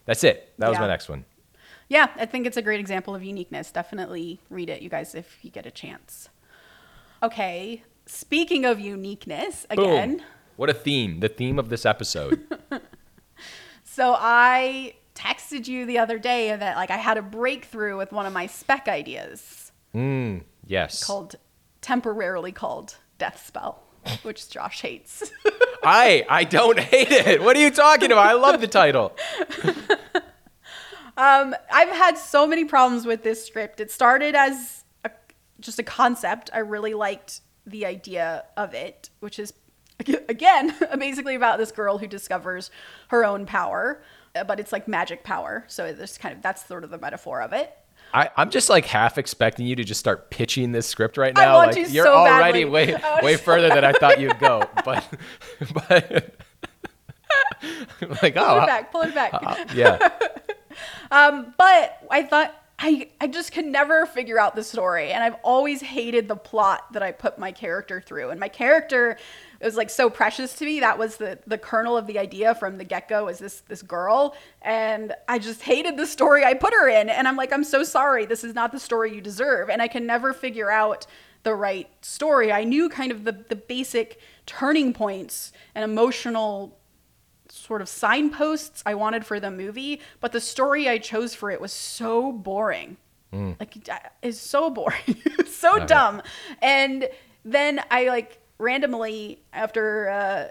[0.06, 0.54] that's it.
[0.60, 1.26] That was my next one.
[1.90, 3.72] yeah, I think it's a great example of uniqueness.
[3.72, 6.30] Definitely read it, you guys, if you get a chance.
[7.24, 10.18] Okay, speaking of uniqueness, again.
[10.18, 10.26] Boom.
[10.58, 11.22] What a theme!
[11.22, 12.40] The theme of this episode.
[13.86, 18.26] So I texted you the other day that like I had a breakthrough with one
[18.26, 21.04] of my spec ideas Mm, yes.
[21.04, 21.36] called
[21.82, 23.84] temporarily called Death Spell,
[24.24, 25.32] which Josh hates.
[25.84, 27.42] I I don't hate it.
[27.44, 28.26] What are you talking about?
[28.26, 29.16] I love the title.
[31.18, 33.80] um, I've had so many problems with this script.
[33.80, 35.12] It started as a,
[35.60, 36.50] just a concept.
[36.54, 39.54] I really liked the idea of it, which is
[40.28, 42.72] again basically about this girl who discovers
[43.10, 44.02] her own power,
[44.34, 45.64] but it's like magic power.
[45.68, 47.72] So there's kind of that's sort of the metaphor of it.
[48.16, 51.46] I, I'm just like half expecting you to just start pitching this script right I
[51.46, 51.56] now.
[51.56, 52.66] want like to you're so already badly.
[52.94, 54.64] way way to- further than I thought you'd go.
[54.86, 55.06] But
[55.74, 56.36] but
[58.22, 59.34] like oh Pull oh it back, pull it back.
[59.34, 60.10] uh, yeah.
[61.12, 65.36] Um, but I thought I I just could never figure out the story, and I've
[65.44, 68.30] always hated the plot that I put my character through.
[68.32, 69.18] And my character
[69.64, 70.80] was like so precious to me.
[70.80, 73.26] That was the the kernel of the idea from the get go.
[73.26, 74.36] Was this this girl?
[74.62, 77.10] And I just hated the story I put her in.
[77.10, 78.26] And I'm like, I'm so sorry.
[78.26, 79.70] This is not the story you deserve.
[79.70, 81.06] And I can never figure out
[81.44, 82.52] the right story.
[82.52, 86.78] I knew kind of the the basic turning points and emotional
[87.50, 91.62] sort of signposts I wanted for the movie, but the story I chose for it
[91.62, 92.98] was so boring.
[93.32, 93.60] Mm.
[93.60, 93.76] Like
[94.22, 95.86] it's so boring, so Okay.
[95.86, 96.22] dumb.
[96.62, 97.10] And
[97.46, 100.48] then I like randomly after uh,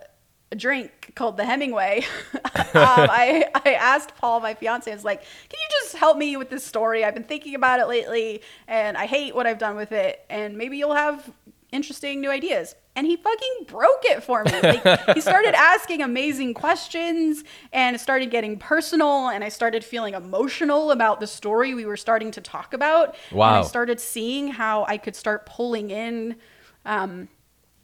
[0.53, 2.43] a drink called the Hemingway, um,
[2.75, 6.51] I I asked Paul, my fiance, I was like, "Can you just help me with
[6.51, 7.05] this story?
[7.05, 10.57] I've been thinking about it lately, and I hate what I've done with it, and
[10.57, 11.33] maybe you'll have
[11.73, 14.53] interesting new ideas." And he fucking broke it for me.
[14.61, 20.13] Like, he started asking amazing questions, and it started getting personal, and I started feeling
[20.13, 23.17] emotional about the story we were starting to talk about.
[23.31, 23.61] And Wow.
[23.61, 26.37] I started seeing how I could start pulling in.
[26.85, 27.29] Um,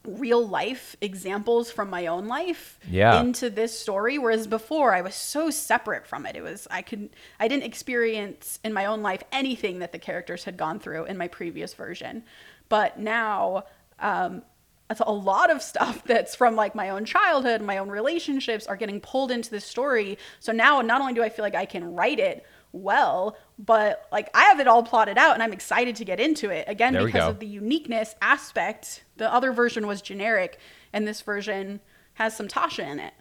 [0.08, 3.20] real life examples from my own life Yeah.
[3.20, 6.36] into this story whereas before I was so separate from it.
[6.36, 10.44] It was I could I didn't experience in my own life anything that the characters
[10.44, 12.24] had gone through in my previous version.
[12.68, 13.64] But now
[14.00, 14.42] um
[14.90, 18.76] it's a lot of stuff that's from like my own childhood, my own relationships are
[18.76, 20.16] getting pulled into this story.
[20.40, 24.28] So now not only do I feel like I can write it well, but like
[24.34, 26.64] I have it all plotted out and I'm excited to get into it.
[26.68, 29.04] Again, There because of the uniqueness aspect.
[29.16, 30.58] The other version was generic
[30.92, 31.80] and this version
[32.14, 33.14] has some Tasha in it.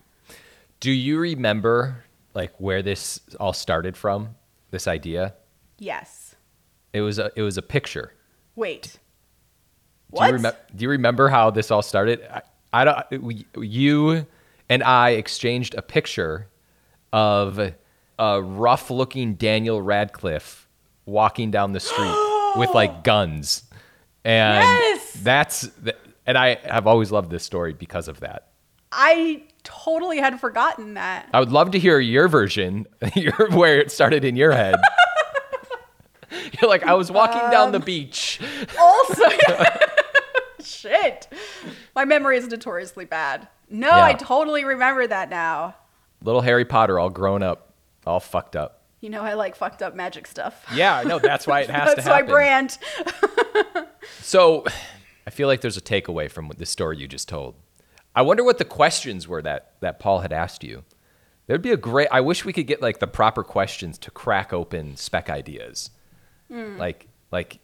[0.79, 4.35] Do you remember like where this all started from?
[4.71, 5.33] This idea?
[5.79, 6.35] Yes.
[6.93, 8.13] It was a it was a picture.
[8.55, 8.83] Wait.
[8.93, 8.99] Do
[10.17, 10.27] What?
[10.27, 10.57] you, remember?
[10.75, 12.21] do you remember how this all started?
[12.31, 12.41] I,
[12.73, 13.21] I don't.
[13.23, 14.25] we- You
[14.69, 16.47] and I exchanged a picture
[17.13, 17.73] of
[18.19, 20.67] a rough-looking Daniel Radcliffe
[21.05, 22.15] walking down the street
[22.57, 23.63] with like guns,
[24.25, 25.13] and Yes!
[25.23, 28.47] that's th- and I have always loved this story because of that.
[28.91, 31.29] I totally had forgotten that.
[31.33, 34.75] I would love to hear your version, your where it started in your head.
[36.61, 38.39] You're like, I was walking down Um, the beach.
[38.79, 39.23] Also,
[40.61, 41.27] shit.
[41.95, 43.47] My memory is notoriously bad.
[43.69, 44.03] No, Yeah.
[44.05, 45.75] I totally remember that now.
[46.21, 47.66] Little Harry Potter, all grown up,
[48.07, 48.83] all fucked up.
[49.01, 50.65] You know, I like fucked up magic stuff.
[50.73, 52.03] Yeah, no, that's why it has to happen.
[52.03, 52.77] That's my brand.
[54.21, 54.63] So,
[55.25, 57.55] I feel like there's a takeaway from the story you just told.
[58.15, 60.83] I wonder what the questions were that that Paul had asked you.
[61.45, 62.07] There'd be a great.
[62.11, 65.91] I wish we could get like the proper questions to crack open spec ideas.
[66.49, 66.77] Hmm.
[66.77, 67.59] Like, like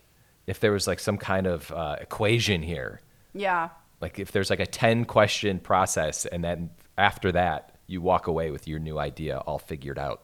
[0.47, 3.01] if there was like some kind of uh, equation here,
[3.33, 3.69] Yeah.
[4.01, 8.51] like if there's like a 10 question process, and then after that you walk away
[8.51, 10.21] with your new idea all figured out.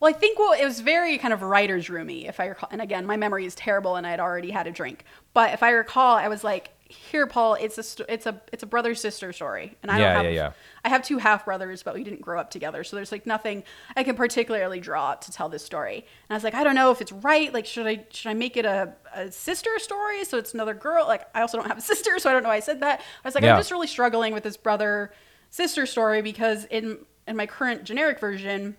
[0.00, 2.68] Well, I think well, it was very kind of writer's roomy, if I recall.
[2.70, 5.04] And again, my memory is terrible, and I had already had a drink.
[5.32, 8.62] But if I recall, I was like, "Here, Paul, it's a st- it's a it's
[8.62, 10.52] a brother sister story." And I Yeah, don't have, yeah, yeah.
[10.84, 13.64] I have two half brothers, but we didn't grow up together, so there's like nothing
[13.96, 15.96] I can particularly draw to tell this story.
[15.96, 17.52] And I was like, I don't know if it's right.
[17.54, 21.06] Like, should I should I make it a, a sister story so it's another girl?
[21.06, 23.00] Like, I also don't have a sister, so I don't know why I said that.
[23.00, 23.54] I was like, Yeah.
[23.54, 25.12] I'm just really struggling with this brother
[25.48, 28.76] sister story because in in my current generic version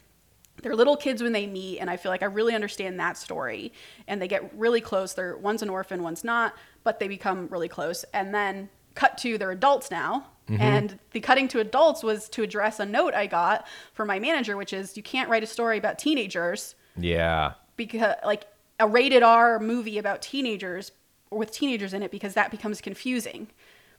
[0.62, 3.72] they're little kids when they meet and i feel like i really understand that story
[4.08, 7.67] and they get really close they're one's an orphan one's not but they become really
[7.67, 10.62] close and then cut to they're adults now mm-hmm.
[10.62, 14.58] and the cutting to adults was to address a note i got from my manager
[14.58, 17.54] which is you can't write a story about teenagers Yeah.
[17.76, 18.48] because like
[18.80, 20.91] a rated R movie about teenagers
[21.30, 23.48] or with teenagers in it because that becomes confusing.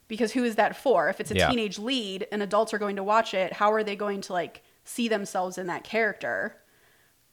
[0.06, 1.08] Because who is that for?
[1.08, 1.48] If it's a Yeah.
[1.50, 4.62] teenage lead and adults are going to watch it, how are they going to like
[4.88, 6.56] see themselves in that character?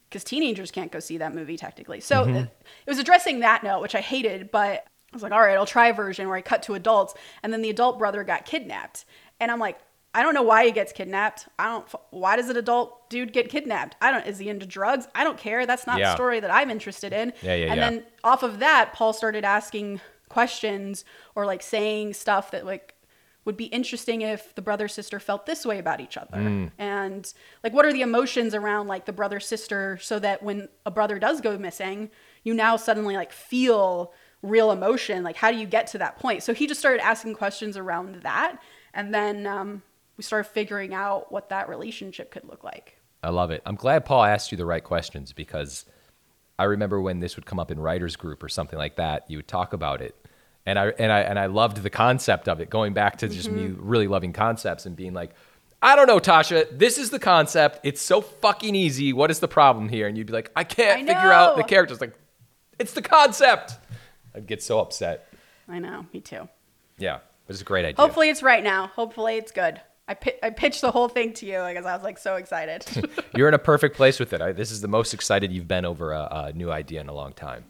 [0.09, 1.99] Because teenagers can't go see that movie technically.
[1.99, 2.35] So Mm-hmm.
[2.35, 2.49] it,
[2.85, 5.65] it was addressing that note, which I hated, but I was like, all right, I'll
[5.65, 9.05] try a version where I cut to adults, and then the adult brother got kidnapped,
[9.39, 9.79] and I'm like,
[10.13, 11.47] I don't know why he gets kidnapped.
[11.59, 11.85] I don't.
[12.11, 13.97] Why does an adult dude get kidnapped?
[14.01, 14.25] I don't.
[14.25, 15.09] Is he into drugs?
[15.13, 15.65] I don't care.
[15.65, 16.09] That's not Yeah.
[16.11, 17.33] the story that I'm interested in.
[17.41, 17.89] Yeah, yeah, and yeah.
[17.89, 21.03] then off of that, Paul started asking questions
[21.35, 22.94] or like saying stuff that like
[23.45, 26.37] would be interesting if the brother sister felt this way about each other.
[26.37, 26.71] Mm.
[26.77, 30.91] And like what are the emotions around like the brother sister so that when a
[30.91, 32.09] brother does go missing,
[32.43, 35.23] you now suddenly like feel real emotion.
[35.23, 36.43] Like how do you get to that point?
[36.43, 38.57] So he just started asking questions around that
[38.93, 39.83] and then um,
[40.17, 42.97] we started figuring out what that relationship could look like.
[43.21, 43.61] I love it.
[43.65, 45.85] I'm glad Paul asked you the right questions because
[46.57, 49.37] I remember when this would come up in writers group or something like that, you
[49.37, 50.15] would talk about it.
[50.65, 53.49] And I and I and I loved the concept of it, going back to just
[53.51, 53.87] me Mm-hmm.
[53.87, 55.31] really loving concepts and being like,
[55.81, 57.79] I don't know, Tasha, this is the concept.
[57.83, 59.13] It's so fucking easy.
[59.13, 60.07] What is the problem here?
[60.07, 62.01] And you'd be like, I can't I figure out the characters.
[62.01, 62.13] Like,
[62.79, 63.73] it's the concept.
[64.33, 65.31] I'd get so upset.
[65.69, 66.49] I know, me too.
[66.97, 67.17] Yeah.
[67.17, 67.97] It was a great idea.
[67.97, 68.87] Hopefully it's right now.
[68.87, 69.79] Hopefully it's good.
[70.07, 72.85] I, pi- I pitched the whole thing to you because I was like so excited.
[73.35, 74.41] You're in a perfect place with it.
[74.41, 77.13] I, this is the most excited you've been over a, a new idea in a
[77.13, 77.65] long time.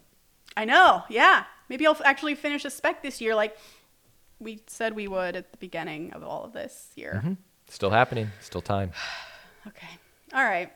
[0.57, 1.03] I know.
[1.09, 1.43] Yeah.
[1.69, 3.57] Maybe I'll actually finish a spec this year like
[4.39, 7.15] we said we would at the beginning of all of this year.
[7.17, 7.33] Mm-hmm.
[7.69, 8.31] Still happening.
[8.41, 8.91] Still time.
[9.67, 9.97] Okay.
[10.31, 10.71] All right.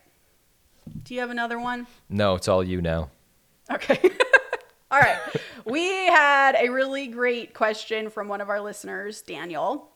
[1.04, 1.86] Do you have another one?
[2.10, 3.12] No, it's all you now.
[3.72, 4.00] Okay.
[4.92, 5.20] all right.
[5.64, 9.92] We had a really great question from one of our listeners, Daniel.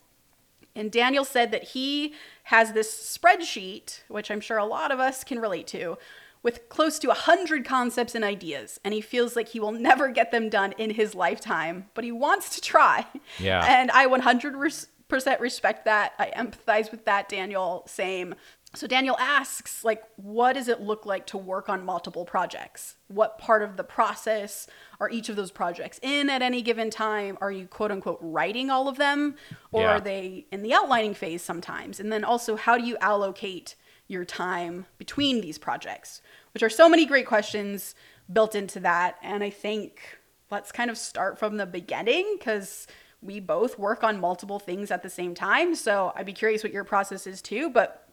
[0.75, 5.23] And Daniel said that he has this spreadsheet, which I'm sure a lot of us
[5.23, 5.97] can relate to,
[6.43, 8.79] with close to 100 concepts and ideas.
[8.83, 12.11] And he feels like he will never get them done in his lifetime, but he
[12.11, 13.07] wants to try.
[13.39, 13.65] Yeah.
[13.65, 16.13] And I 100% respect that.
[16.19, 17.83] I empathize with that, Daniel.
[17.87, 18.35] Same.
[18.75, 22.95] So Daniel asks, like, what does it look like to work on multiple projects?
[23.07, 24.65] What part of the process
[24.99, 27.37] are each of those projects in at any given time?
[27.39, 29.35] Are you quote unquote writing all of them?
[29.71, 29.89] Or Yeah.
[29.89, 31.99] are they in the outlining phase sometimes?
[31.99, 33.75] And then also, how do you allocate
[34.07, 36.21] your time between these projects?
[36.53, 37.95] Which are so many great questions
[38.31, 39.17] built into that.
[39.21, 40.19] And I think
[40.51, 42.87] let's kind of start from the beginning because
[43.21, 45.75] we both work on multiple things at the same time.
[45.75, 47.69] So I'd be curious what your process is too.
[47.69, 48.07] But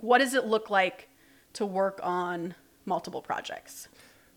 [0.00, 1.08] what does it look like
[1.54, 3.88] to work on multiple projects?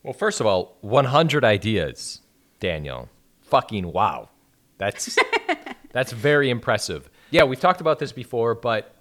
[0.03, 2.21] Well, first of all, 100 ideas,
[2.59, 3.09] Daniel.
[3.41, 4.29] Fucking wow.
[4.77, 5.17] That's
[5.91, 7.09] that's very impressive.
[7.31, 8.95] Yeah, we've talked about this before, but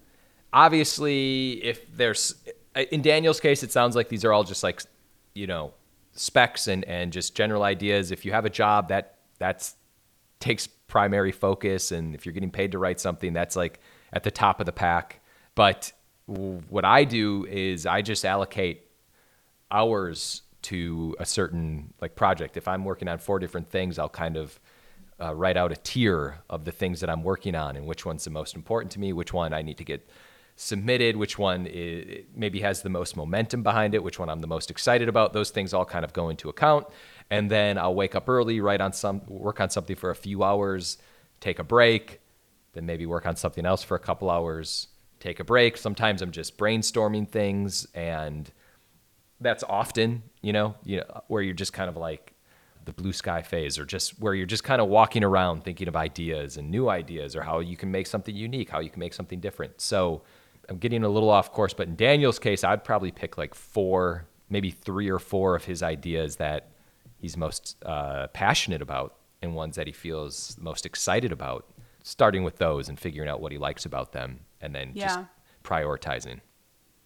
[0.53, 2.35] obviously if there's
[2.91, 4.83] in Daniel's case it sounds like these are all just like,
[5.35, 5.73] you know,
[6.13, 8.11] specs and and just general ideas.
[8.11, 9.75] If you have a job that that's
[10.41, 13.81] takes primary focus and if you're getting paid to write something that's like
[14.13, 15.21] at the top of the pack.
[15.55, 15.93] But
[16.27, 18.87] what I do is I just allocate
[19.71, 22.57] hours to a certain like project.
[22.57, 24.59] If I'm working on four different things, I'll kind of
[25.21, 28.25] uh, write out a tier of the things that I'm working on and which one's
[28.25, 30.09] the most important to me, which one I need to get
[30.61, 34.49] submitted, which one i maybe has the most momentum behind it, which one I'm the
[34.49, 35.33] most excited about.
[35.33, 36.87] Those things all kind of go into account,
[37.31, 40.43] and then I'll wake up early, write on some, work on something for a few
[40.43, 40.99] hours,
[41.41, 42.21] take a break,
[42.73, 44.89] then maybe work on something else for a couple hours,
[45.21, 45.77] take a break.
[45.77, 48.51] Sometimes I'm just brainstorming things and
[49.41, 52.35] that's often, you know, you know, where you're just kind of like
[52.85, 55.95] the blue sky phase or just where you're just kind of walking around thinking of
[55.95, 59.15] ideas and new ideas or how you can make something unique, how you can make
[59.15, 59.81] something different.
[59.81, 60.23] So
[60.69, 64.27] I'm getting a little off course, but in Daniel's case, I'd probably pick like four,
[64.51, 66.71] maybe three or four of his ideas that
[67.19, 71.67] he's most uh, passionate about and ones that he feels most excited about,
[72.03, 75.21] starting with those and figuring out what he likes about them and then just
[75.65, 76.41] prioritizing.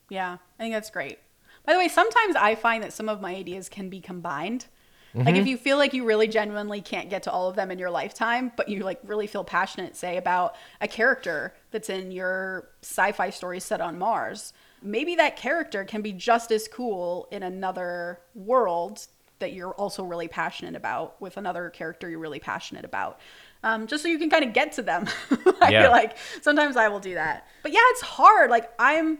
[0.08, 1.18] Yeah, I think that's great.
[1.64, 4.66] By the way, sometimes I find that some of my ideas can be combined.
[5.14, 5.36] Like Mm-hmm.
[5.36, 7.90] if you feel like you really genuinely can't get to all of them in your
[7.90, 13.28] lifetime, but you like really feel passionate, say about a character that's in your sci-fi
[13.30, 19.06] story set on Mars, maybe that character can be just as cool in another world
[19.38, 23.18] that you're also really passionate about with another character you're really passionate about.
[23.64, 25.06] Um, just so you can kind of get to them.
[25.60, 25.82] I Yeah.
[25.82, 27.46] feel like sometimes I will do that.
[27.62, 28.50] But yeah, it's hard.
[28.50, 29.18] Like I'm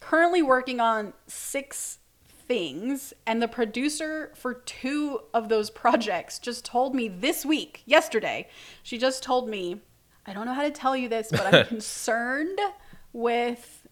[0.00, 1.98] currently working on six
[2.52, 8.46] things, and the producer for two of those projects just told me this week, yesterday,
[8.82, 9.80] she just told me,
[10.26, 12.60] I don't know how to tell you this, but I'm concerned
[13.14, 13.88] with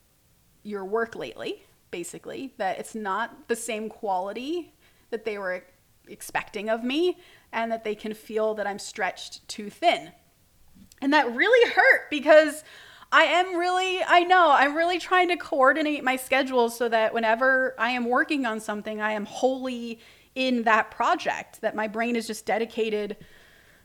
[0.62, 4.74] your work lately, basically, that it's not the same quality
[5.08, 5.64] that they were
[6.06, 7.16] expecting of me,
[7.54, 10.12] and that they can feel that I'm stretched too thin.
[11.00, 12.62] And that really hurt because
[13.12, 17.74] I am really, I know, I'm really trying to coordinate my schedule so that whenever
[17.78, 19.98] I am working on something, I am wholly
[20.34, 23.16] in that project, that my brain is just dedicated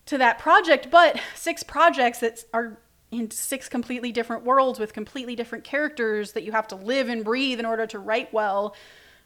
[0.06, 0.92] to that project.
[0.92, 2.80] But six projects that are
[3.12, 7.24] in six completely different worlds with completely different characters that you have to live and
[7.24, 8.76] breathe in order to write well.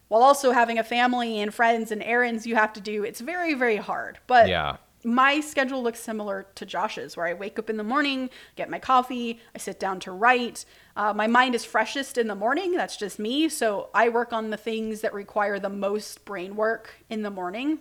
[0.07, 3.53] While also having a family and friends and errands you have to do, it's very,
[3.53, 4.17] very hard.
[4.27, 4.77] But Yeah.
[5.03, 8.79] My schedule looks similar to Josh's, where I wake up in the morning, get my
[8.79, 10.65] coffee, I sit down to write.
[10.95, 12.73] Uh, my mind is freshest in the morning.
[12.73, 13.49] That's just me.
[13.49, 17.79] So I work on the things that require the most brain work in the morning.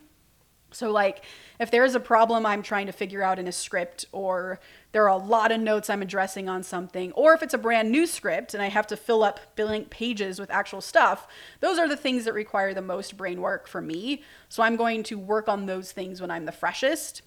[0.71, 1.25] So, like,
[1.59, 4.61] if there is a problem I'm trying to figure out in a script, or
[4.93, 7.91] there are a lot of notes I'm addressing on something, or if it's a brand
[7.91, 11.27] new script and I have to fill up blank pages with actual stuff,
[11.61, 14.23] those are the things that require the most brain work for me.
[14.51, 17.23] So, I'm going to work on those things when I'm the freshest.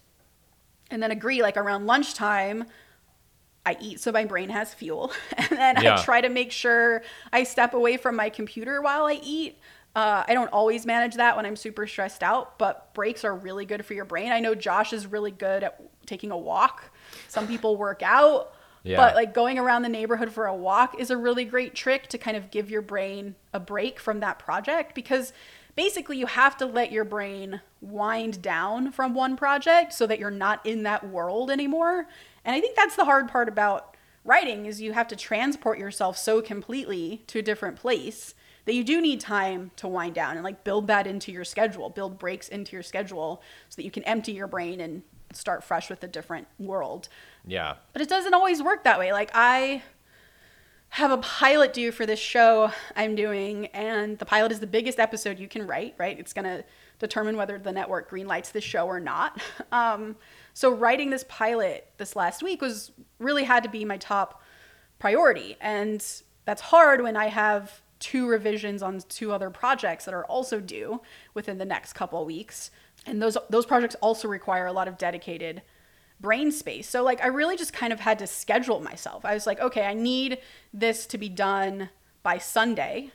[0.91, 2.65] And then agree, like, around lunchtime,
[3.65, 5.11] I eat so my brain has fuel.
[5.37, 5.99] And then Yeah.
[5.99, 7.01] I try to make sure
[7.31, 9.57] I step away from my computer while I eat.
[9.95, 13.65] Uh, I don't always manage that when I'm super stressed out, but breaks are really
[13.65, 14.31] good for your brain.
[14.31, 16.91] I know Josh is really good at taking a walk.
[17.27, 18.97] Some people work out, Yeah.
[18.97, 22.17] but like going around the neighborhood for a walk is a really great trick to
[22.17, 25.33] kind of give your brain a break from that project because
[25.75, 30.31] basically you have to let your brain wind down from one project so that you're
[30.31, 32.07] not in that world anymore.
[32.45, 36.17] And I think that's the hard part about writing is you have to transport yourself
[36.17, 38.35] so completely to a different place
[38.65, 41.89] that you do need time to wind down and like build that into your schedule,
[41.89, 45.03] build breaks into your schedule so that you can empty your brain and
[45.33, 47.09] start fresh with a different world.
[47.45, 47.75] Yeah.
[47.93, 49.11] But it doesn't always work that way.
[49.13, 49.81] Like I
[50.89, 54.99] have a pilot due for this show I'm doing, and the pilot is the biggest
[54.99, 56.19] episode you can write, right?
[56.19, 56.65] It's gonna
[56.99, 59.41] determine whether the network greenlights the show or not.
[59.71, 60.17] Um,
[60.53, 64.43] so writing this pilot this last week was really had to be my top
[64.99, 65.55] priority.
[65.61, 66.05] And
[66.43, 71.01] that's hard when I have two revisions on two other projects that are also due
[71.33, 72.71] within the next couple weeks.
[73.05, 75.61] And those those projects also require a lot of dedicated
[76.19, 76.89] brain space.
[76.89, 79.23] So like I really just kind of had to schedule myself.
[79.23, 80.39] I was like, okay, I need
[80.73, 81.89] this to be done
[82.23, 83.11] by Sunday.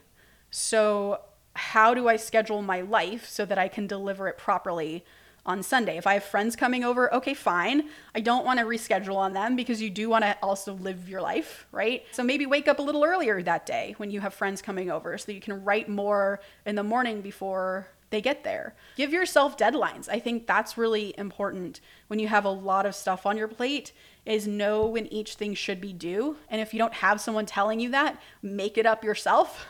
[0.51, 1.21] So
[1.55, 5.05] how do I schedule my life so that I can deliver it properly
[5.47, 5.97] on Sunday?
[5.97, 7.89] If I have friends coming over, okay, fine.
[8.15, 11.23] I don't want to reschedule on them because you do want to also live your
[11.23, 12.05] life, right?
[12.13, 15.17] So maybe wake up a little earlier that day when you have friends coming over
[15.17, 18.75] so that you can write more in the morning before they get there.
[18.97, 20.09] Give yourself deadlines.
[20.09, 23.93] I think that's really important when you have a lot of stuff on your plate
[24.25, 26.37] is know when each thing should be due.
[26.49, 29.67] And if you don't have someone telling you that, make it up yourself.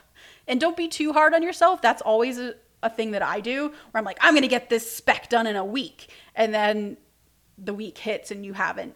[0.49, 1.83] And don't be too hard on yourself.
[1.83, 2.55] That's always a,
[2.87, 5.47] a thing that I do where I'm like, I'm going to get this spec done
[5.47, 6.11] in a week.
[6.35, 6.97] And then
[7.59, 8.95] the week hits and you haven't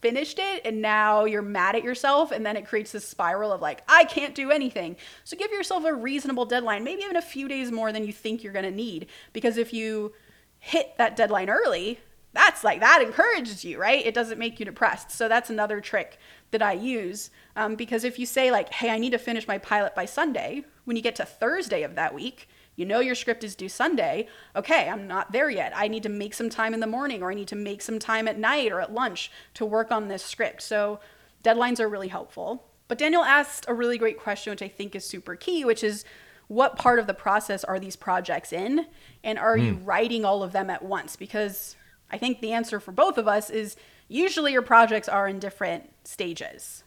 [0.00, 3.60] finished it and now you're mad at yourself and then it creates this spiral of
[3.60, 4.96] like I can't do anything.
[5.24, 8.42] So give yourself a reasonable deadline, maybe even a few days more than you think
[8.42, 10.12] you're going to need because if you
[10.60, 11.98] hit that deadline early,
[12.32, 14.04] that's like that encourages you, right?
[14.04, 15.10] It doesn't make you depressed.
[15.10, 16.18] So that's another trick
[16.50, 19.58] that I use um, because if you say like, "Hey, I need to finish my
[19.58, 22.48] pilot by Sunday," when you get to Thursday of that week,
[22.78, 24.28] you know your script is due Sunday.
[24.54, 25.72] Okay, I'm not there yet.
[25.74, 27.98] I need to make some time in the morning or I need to make some
[27.98, 30.62] time at night or at lunch to work on this script.
[30.62, 31.00] So
[31.42, 32.68] deadlines are really helpful.
[32.86, 36.04] But Daniel asked a really great question, which I think is super key, which is
[36.46, 38.86] what part of the process are these projects in?
[39.24, 39.66] And are mm.
[39.66, 39.84] you hmm.
[39.84, 41.16] writing all of them at once?
[41.16, 41.74] Because
[42.12, 43.76] I think the answer for both of us is
[44.06, 46.84] usually your projects are in different stages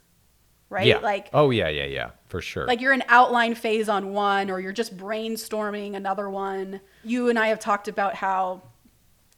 [0.71, 0.87] right?
[0.87, 0.97] Yeah.
[0.97, 2.65] Like oh yeah, yeah, yeah, for sure.
[2.65, 6.81] Like you're in outline phase on one, or you're just brainstorming another one.
[7.03, 8.63] You and I have talked about how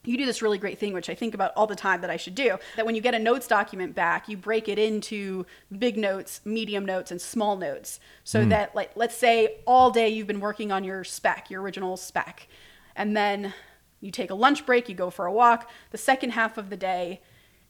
[0.04, 2.16] you do this really great thing, which I think about all the time that I
[2.16, 2.58] should do.
[2.76, 6.84] That when you get a notes document back, you break it into big notes, medium
[6.84, 8.00] notes, and small notes.
[8.22, 8.50] So mm.
[8.50, 12.48] that, like, let's say all day you've been working on your spec, your original spec,
[12.94, 13.54] and then
[14.00, 15.70] you take a lunch break, you go for a walk.
[15.90, 17.22] The second half of the day,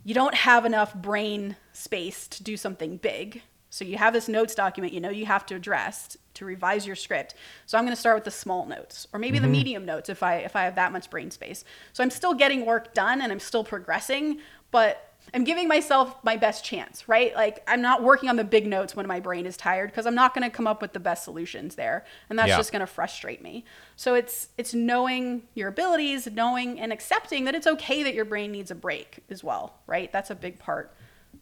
[0.03, 3.43] you don't have enough brain space to do something big
[3.75, 6.97] so you have this notes document you know you have to address to revise your
[6.97, 7.35] script.
[7.67, 9.47] So I'm going to start with the small notes or maybe mm-hmm.
[9.47, 11.65] the medium notes if I if I have that much brain space.
[11.93, 14.39] So I'm still getting work done and I'm still progressing,
[14.71, 17.35] but I'm giving myself my best chance, right?
[17.35, 20.15] Like I'm not working on the big notes when my brain is tired because I'm
[20.15, 22.57] not going to come up with the best solutions there, and that's yeah.
[22.57, 23.65] just going to frustrate me.
[23.97, 28.53] So it's it's knowing your abilities, knowing and accepting that it's okay that your brain
[28.53, 30.13] needs a break as well, right?
[30.13, 30.95] That's a big part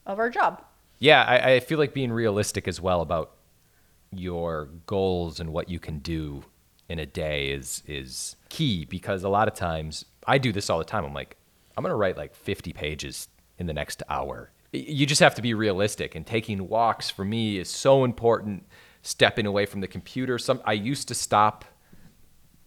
[0.07, 0.62] of our job.
[1.03, 3.33] Yeah, I, I feel like being realistic as well about
[4.13, 6.45] your goals and what you can do
[6.89, 10.79] in a day is is key because a lot of times I do this all
[10.79, 11.05] the time.
[11.05, 11.37] I'm like,
[11.77, 13.27] I'm gonna write like 50 pages
[13.59, 14.53] in the next hour.
[14.71, 16.15] You just have to be realistic.
[16.15, 18.65] And taking walks for me is so important.
[19.03, 20.39] Stepping away from the computer.
[20.39, 21.65] Some I used to stop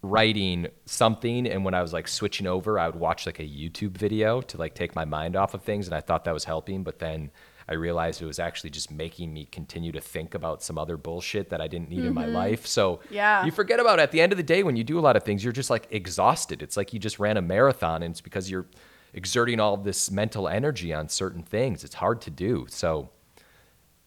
[0.02, 3.98] writing something and when I was like switching over, I would watch like a YouTube
[3.98, 6.84] video to like take my mind off of things and I thought that was helping,
[6.84, 7.32] but then
[7.68, 11.49] I realized it was actually just making me continue to think about some other bullshit
[11.49, 12.07] that I didn't need mm-hmm.
[12.07, 12.36] in my mm-hmm.
[12.36, 12.68] life.
[12.68, 13.43] So yeah.
[13.43, 14.03] you forget about it.
[14.03, 15.72] At the end of the day, when you do a lot of things, you're just
[15.72, 16.61] like exhausted.
[16.61, 18.68] It's like you just ran a marathon and it's because you're
[19.13, 21.84] exerting all this mental energy on certain things.
[21.84, 22.68] It's hard to do.
[22.70, 23.09] So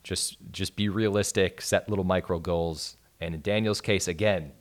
[0.04, 2.96] just just be realistic, set little micro goals.
[3.20, 4.52] And in Daniel's case, again,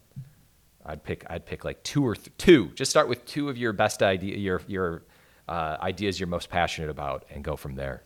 [0.85, 2.71] I'd pick I'd pick like two or th- two.
[2.73, 5.03] Just start with two of your best idea your your
[5.47, 8.03] uh, ideas you're most passionate about, and go from there.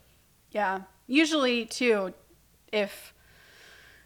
[0.51, 0.81] Yeah.
[1.07, 2.13] Usually, too,
[2.71, 3.13] if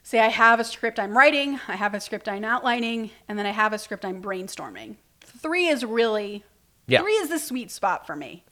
[0.03, 3.45] say I have a script I'm writing, I have a script I'm outlining, and then
[3.45, 4.95] I have a script I'm brainstorming.
[5.21, 6.43] Three is really
[6.87, 7.01] yeah.
[7.01, 8.43] three is the sweet spot for me.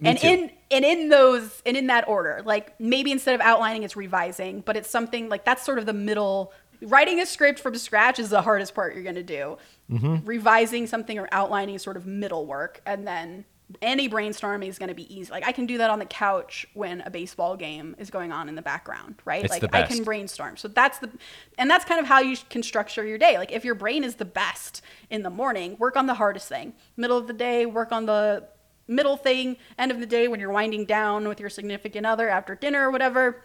[0.00, 0.26] me and too.
[0.26, 4.60] in and in those and in that order, like maybe instead of outlining, it's revising,
[4.60, 6.52] but it's something like that's sort of the middle.
[6.80, 9.58] Writing a script from scratch is the hardest part you're going to do.
[9.90, 10.24] Mm-hmm.
[10.24, 13.44] Revising something or outlining is sort of middle work, and then
[13.82, 15.30] any brainstorming is going to be easy.
[15.30, 18.48] Like I can do that on the couch when a baseball game is going on
[18.48, 19.44] in the background, right?
[19.44, 20.56] It's like I can brainstorm.
[20.56, 21.10] So that's the
[21.58, 23.36] and that's kind of how you can structure your day.
[23.36, 26.72] Like if your brain is the best in the morning, work on the hardest thing.
[26.96, 28.48] Middle of the day, work on the
[28.86, 29.58] middle thing.
[29.78, 32.90] End of the day when you're winding down with your significant other after dinner or
[32.90, 33.44] whatever,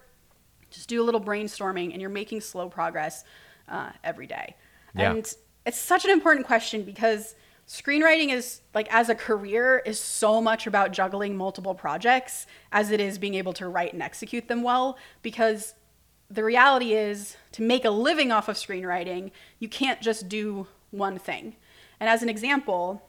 [0.70, 3.26] just do a little brainstorming and you're making slow progress
[3.68, 4.56] uh, every day.
[4.96, 5.12] Yeah.
[5.12, 5.34] And
[5.66, 7.36] it's such an important question because
[7.68, 13.00] screenwriting is like as a career is so much about juggling multiple projects as it
[13.00, 15.74] is being able to write and execute them well because
[16.30, 21.18] the reality is to make a living off of screenwriting you can't just do one
[21.18, 21.56] thing
[22.00, 23.02] and as an example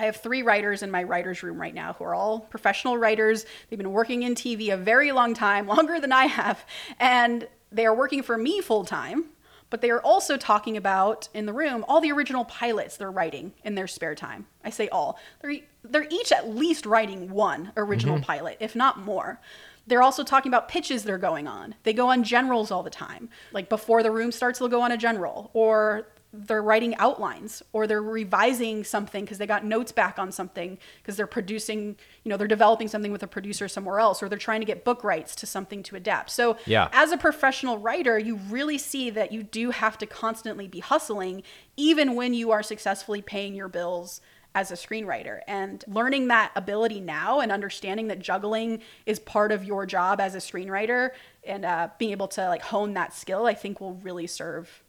[0.00, 3.44] I have three writers in my writer's room right now who are all professional writers.
[3.68, 6.64] They've been working in TV a very long time, longer than I have.
[6.98, 9.26] And they are working for me full time,
[9.70, 13.52] but they are also talking about in the room all the original pilots they're writing
[13.64, 14.46] in their spare time.
[14.64, 15.18] I say all.
[15.40, 18.24] They're they're each at least writing one original mm-hmm.
[18.24, 19.40] pilot, if not more.
[19.86, 21.74] They're also talking about pitches they're going on.
[21.84, 23.30] They go on generals all the time.
[23.52, 27.86] Like before the room starts, they'll go on a general or they're writing outlines or
[27.86, 32.36] they're revising something because they got notes back on something because they're producing, you know,
[32.36, 35.34] they're developing something with a producer somewhere else or they're trying to get book rights
[35.34, 36.30] to something to adapt.
[36.30, 36.88] So, Yeah.
[36.92, 41.42] as a professional writer, you really see that you do have to constantly be hustling
[41.76, 44.20] even when you are successfully paying your bills
[44.54, 49.64] as a screenwriter and learning that ability now and understanding that juggling is part of
[49.64, 51.10] your job as a screenwriter
[51.44, 54.82] and uh, being able to like hone that skill i think will really serve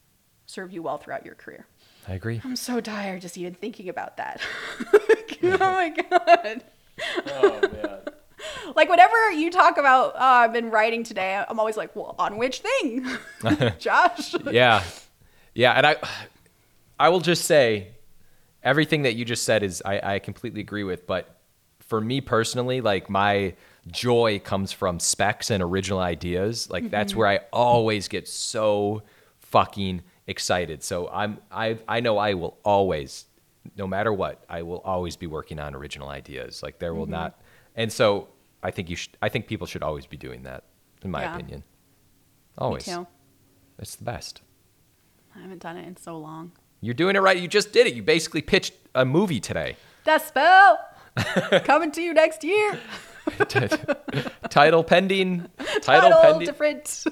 [0.52, 1.66] serve you well throughout your career.
[2.08, 2.41] I agree.
[2.43, 4.41] i'm so tired just even thinking about that.
[5.43, 6.64] Oh my god.
[7.28, 7.99] Oh man.
[8.76, 12.38] like whenever you talk about uh, i've been writing today i'm always like well on
[12.38, 13.08] which thing?
[13.80, 14.36] Josh.
[14.52, 14.84] Yeah.
[15.56, 15.95] Yeah and i
[16.99, 17.88] i will just say
[18.62, 21.38] everything that you just said is i, I completely agree with but
[21.80, 23.56] for me personally like my
[23.88, 26.70] joy comes from specs and original ideas.
[26.70, 29.02] Like that's where i always get so
[29.39, 33.26] fucking excited so i'm i i know i will always
[33.78, 37.13] no matter what i will always be working on original ideas like there will mm-hmm.
[37.13, 37.41] not
[37.76, 38.28] and so
[38.63, 40.63] i think you should i think people should always be doing that
[41.03, 41.36] in my Yeah.
[41.36, 41.65] opinion Me
[42.57, 43.07] always too.
[43.80, 44.41] it's the best
[45.36, 46.51] i haven't done it in so long
[46.84, 47.38] you're doing it right.
[47.38, 47.93] You just did it.
[47.93, 49.78] You basically pitched a movie today.
[50.03, 50.80] Death spell
[51.63, 52.80] coming to you next year.
[54.49, 55.47] Title pending.
[55.82, 56.45] Title, Title pending.
[56.47, 57.05] different.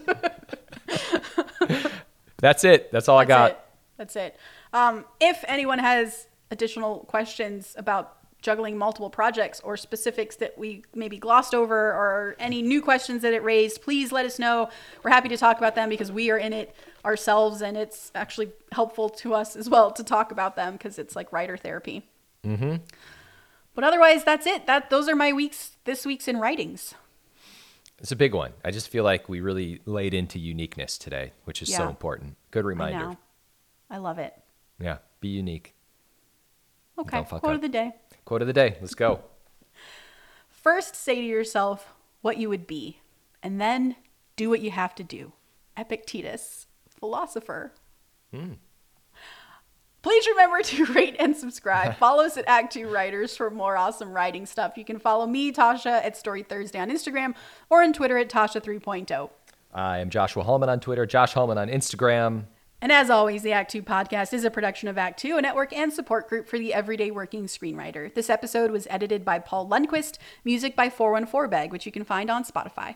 [2.42, 2.92] That's it.
[2.92, 3.66] That's all I got.
[3.98, 4.34] That's it.
[4.34, 4.40] That's it.
[4.74, 11.18] Um, if anyone has additional questions about juggling multiple projects or specifics that we maybe
[11.18, 14.70] glossed over or any new questions that it raised, please let us know.
[15.04, 16.74] We're happy to talk about them because we are in it
[17.04, 21.16] ourselves and it's actually helpful to us as well to talk about them because it's
[21.16, 22.08] like writer therapy.
[22.46, 22.78] Mm-hmm.
[23.76, 24.68] But otherwise, that's it.
[24.68, 26.94] That those are my weeks this week's in writings.
[28.00, 28.54] It's a big one.
[28.64, 32.38] I just feel like we really laid into uniqueness today, which is so important.
[32.52, 33.00] Good I reminder.
[33.00, 33.18] know.
[33.90, 34.34] I love it.
[34.80, 35.00] Yeah.
[35.20, 35.76] Be unique.
[36.98, 37.24] Okay.
[37.24, 37.52] Quote up.
[37.52, 37.94] of the day.
[38.26, 38.78] Quote of the day.
[38.80, 39.22] Let's go.
[40.50, 43.02] First, say to yourself what you would be,
[43.42, 43.96] and then
[44.36, 45.34] do what you have to do.
[45.78, 47.74] Epictetus, philosopher.
[48.34, 48.54] Hmm.
[50.02, 51.96] Please remember to rate and subscribe.
[51.98, 54.78] follow us at Act Two Writers for more awesome writing stuff.
[54.78, 57.36] You can follow me, Tasha, at Story Thursday on Instagram
[57.70, 59.30] or on Twitter at Tasha 3.0.
[59.74, 62.46] I am Joshua Hallman on Twitter, Josh Hallman on Instagram.
[62.82, 65.74] And as always, the Act Two podcast is a production of Act Two, a network
[65.74, 68.14] and support group for the everyday working screenwriter.
[68.14, 72.30] This episode was edited by Paul Lundquist, music by 414 Bag, which you can find
[72.30, 72.96] on Spotify.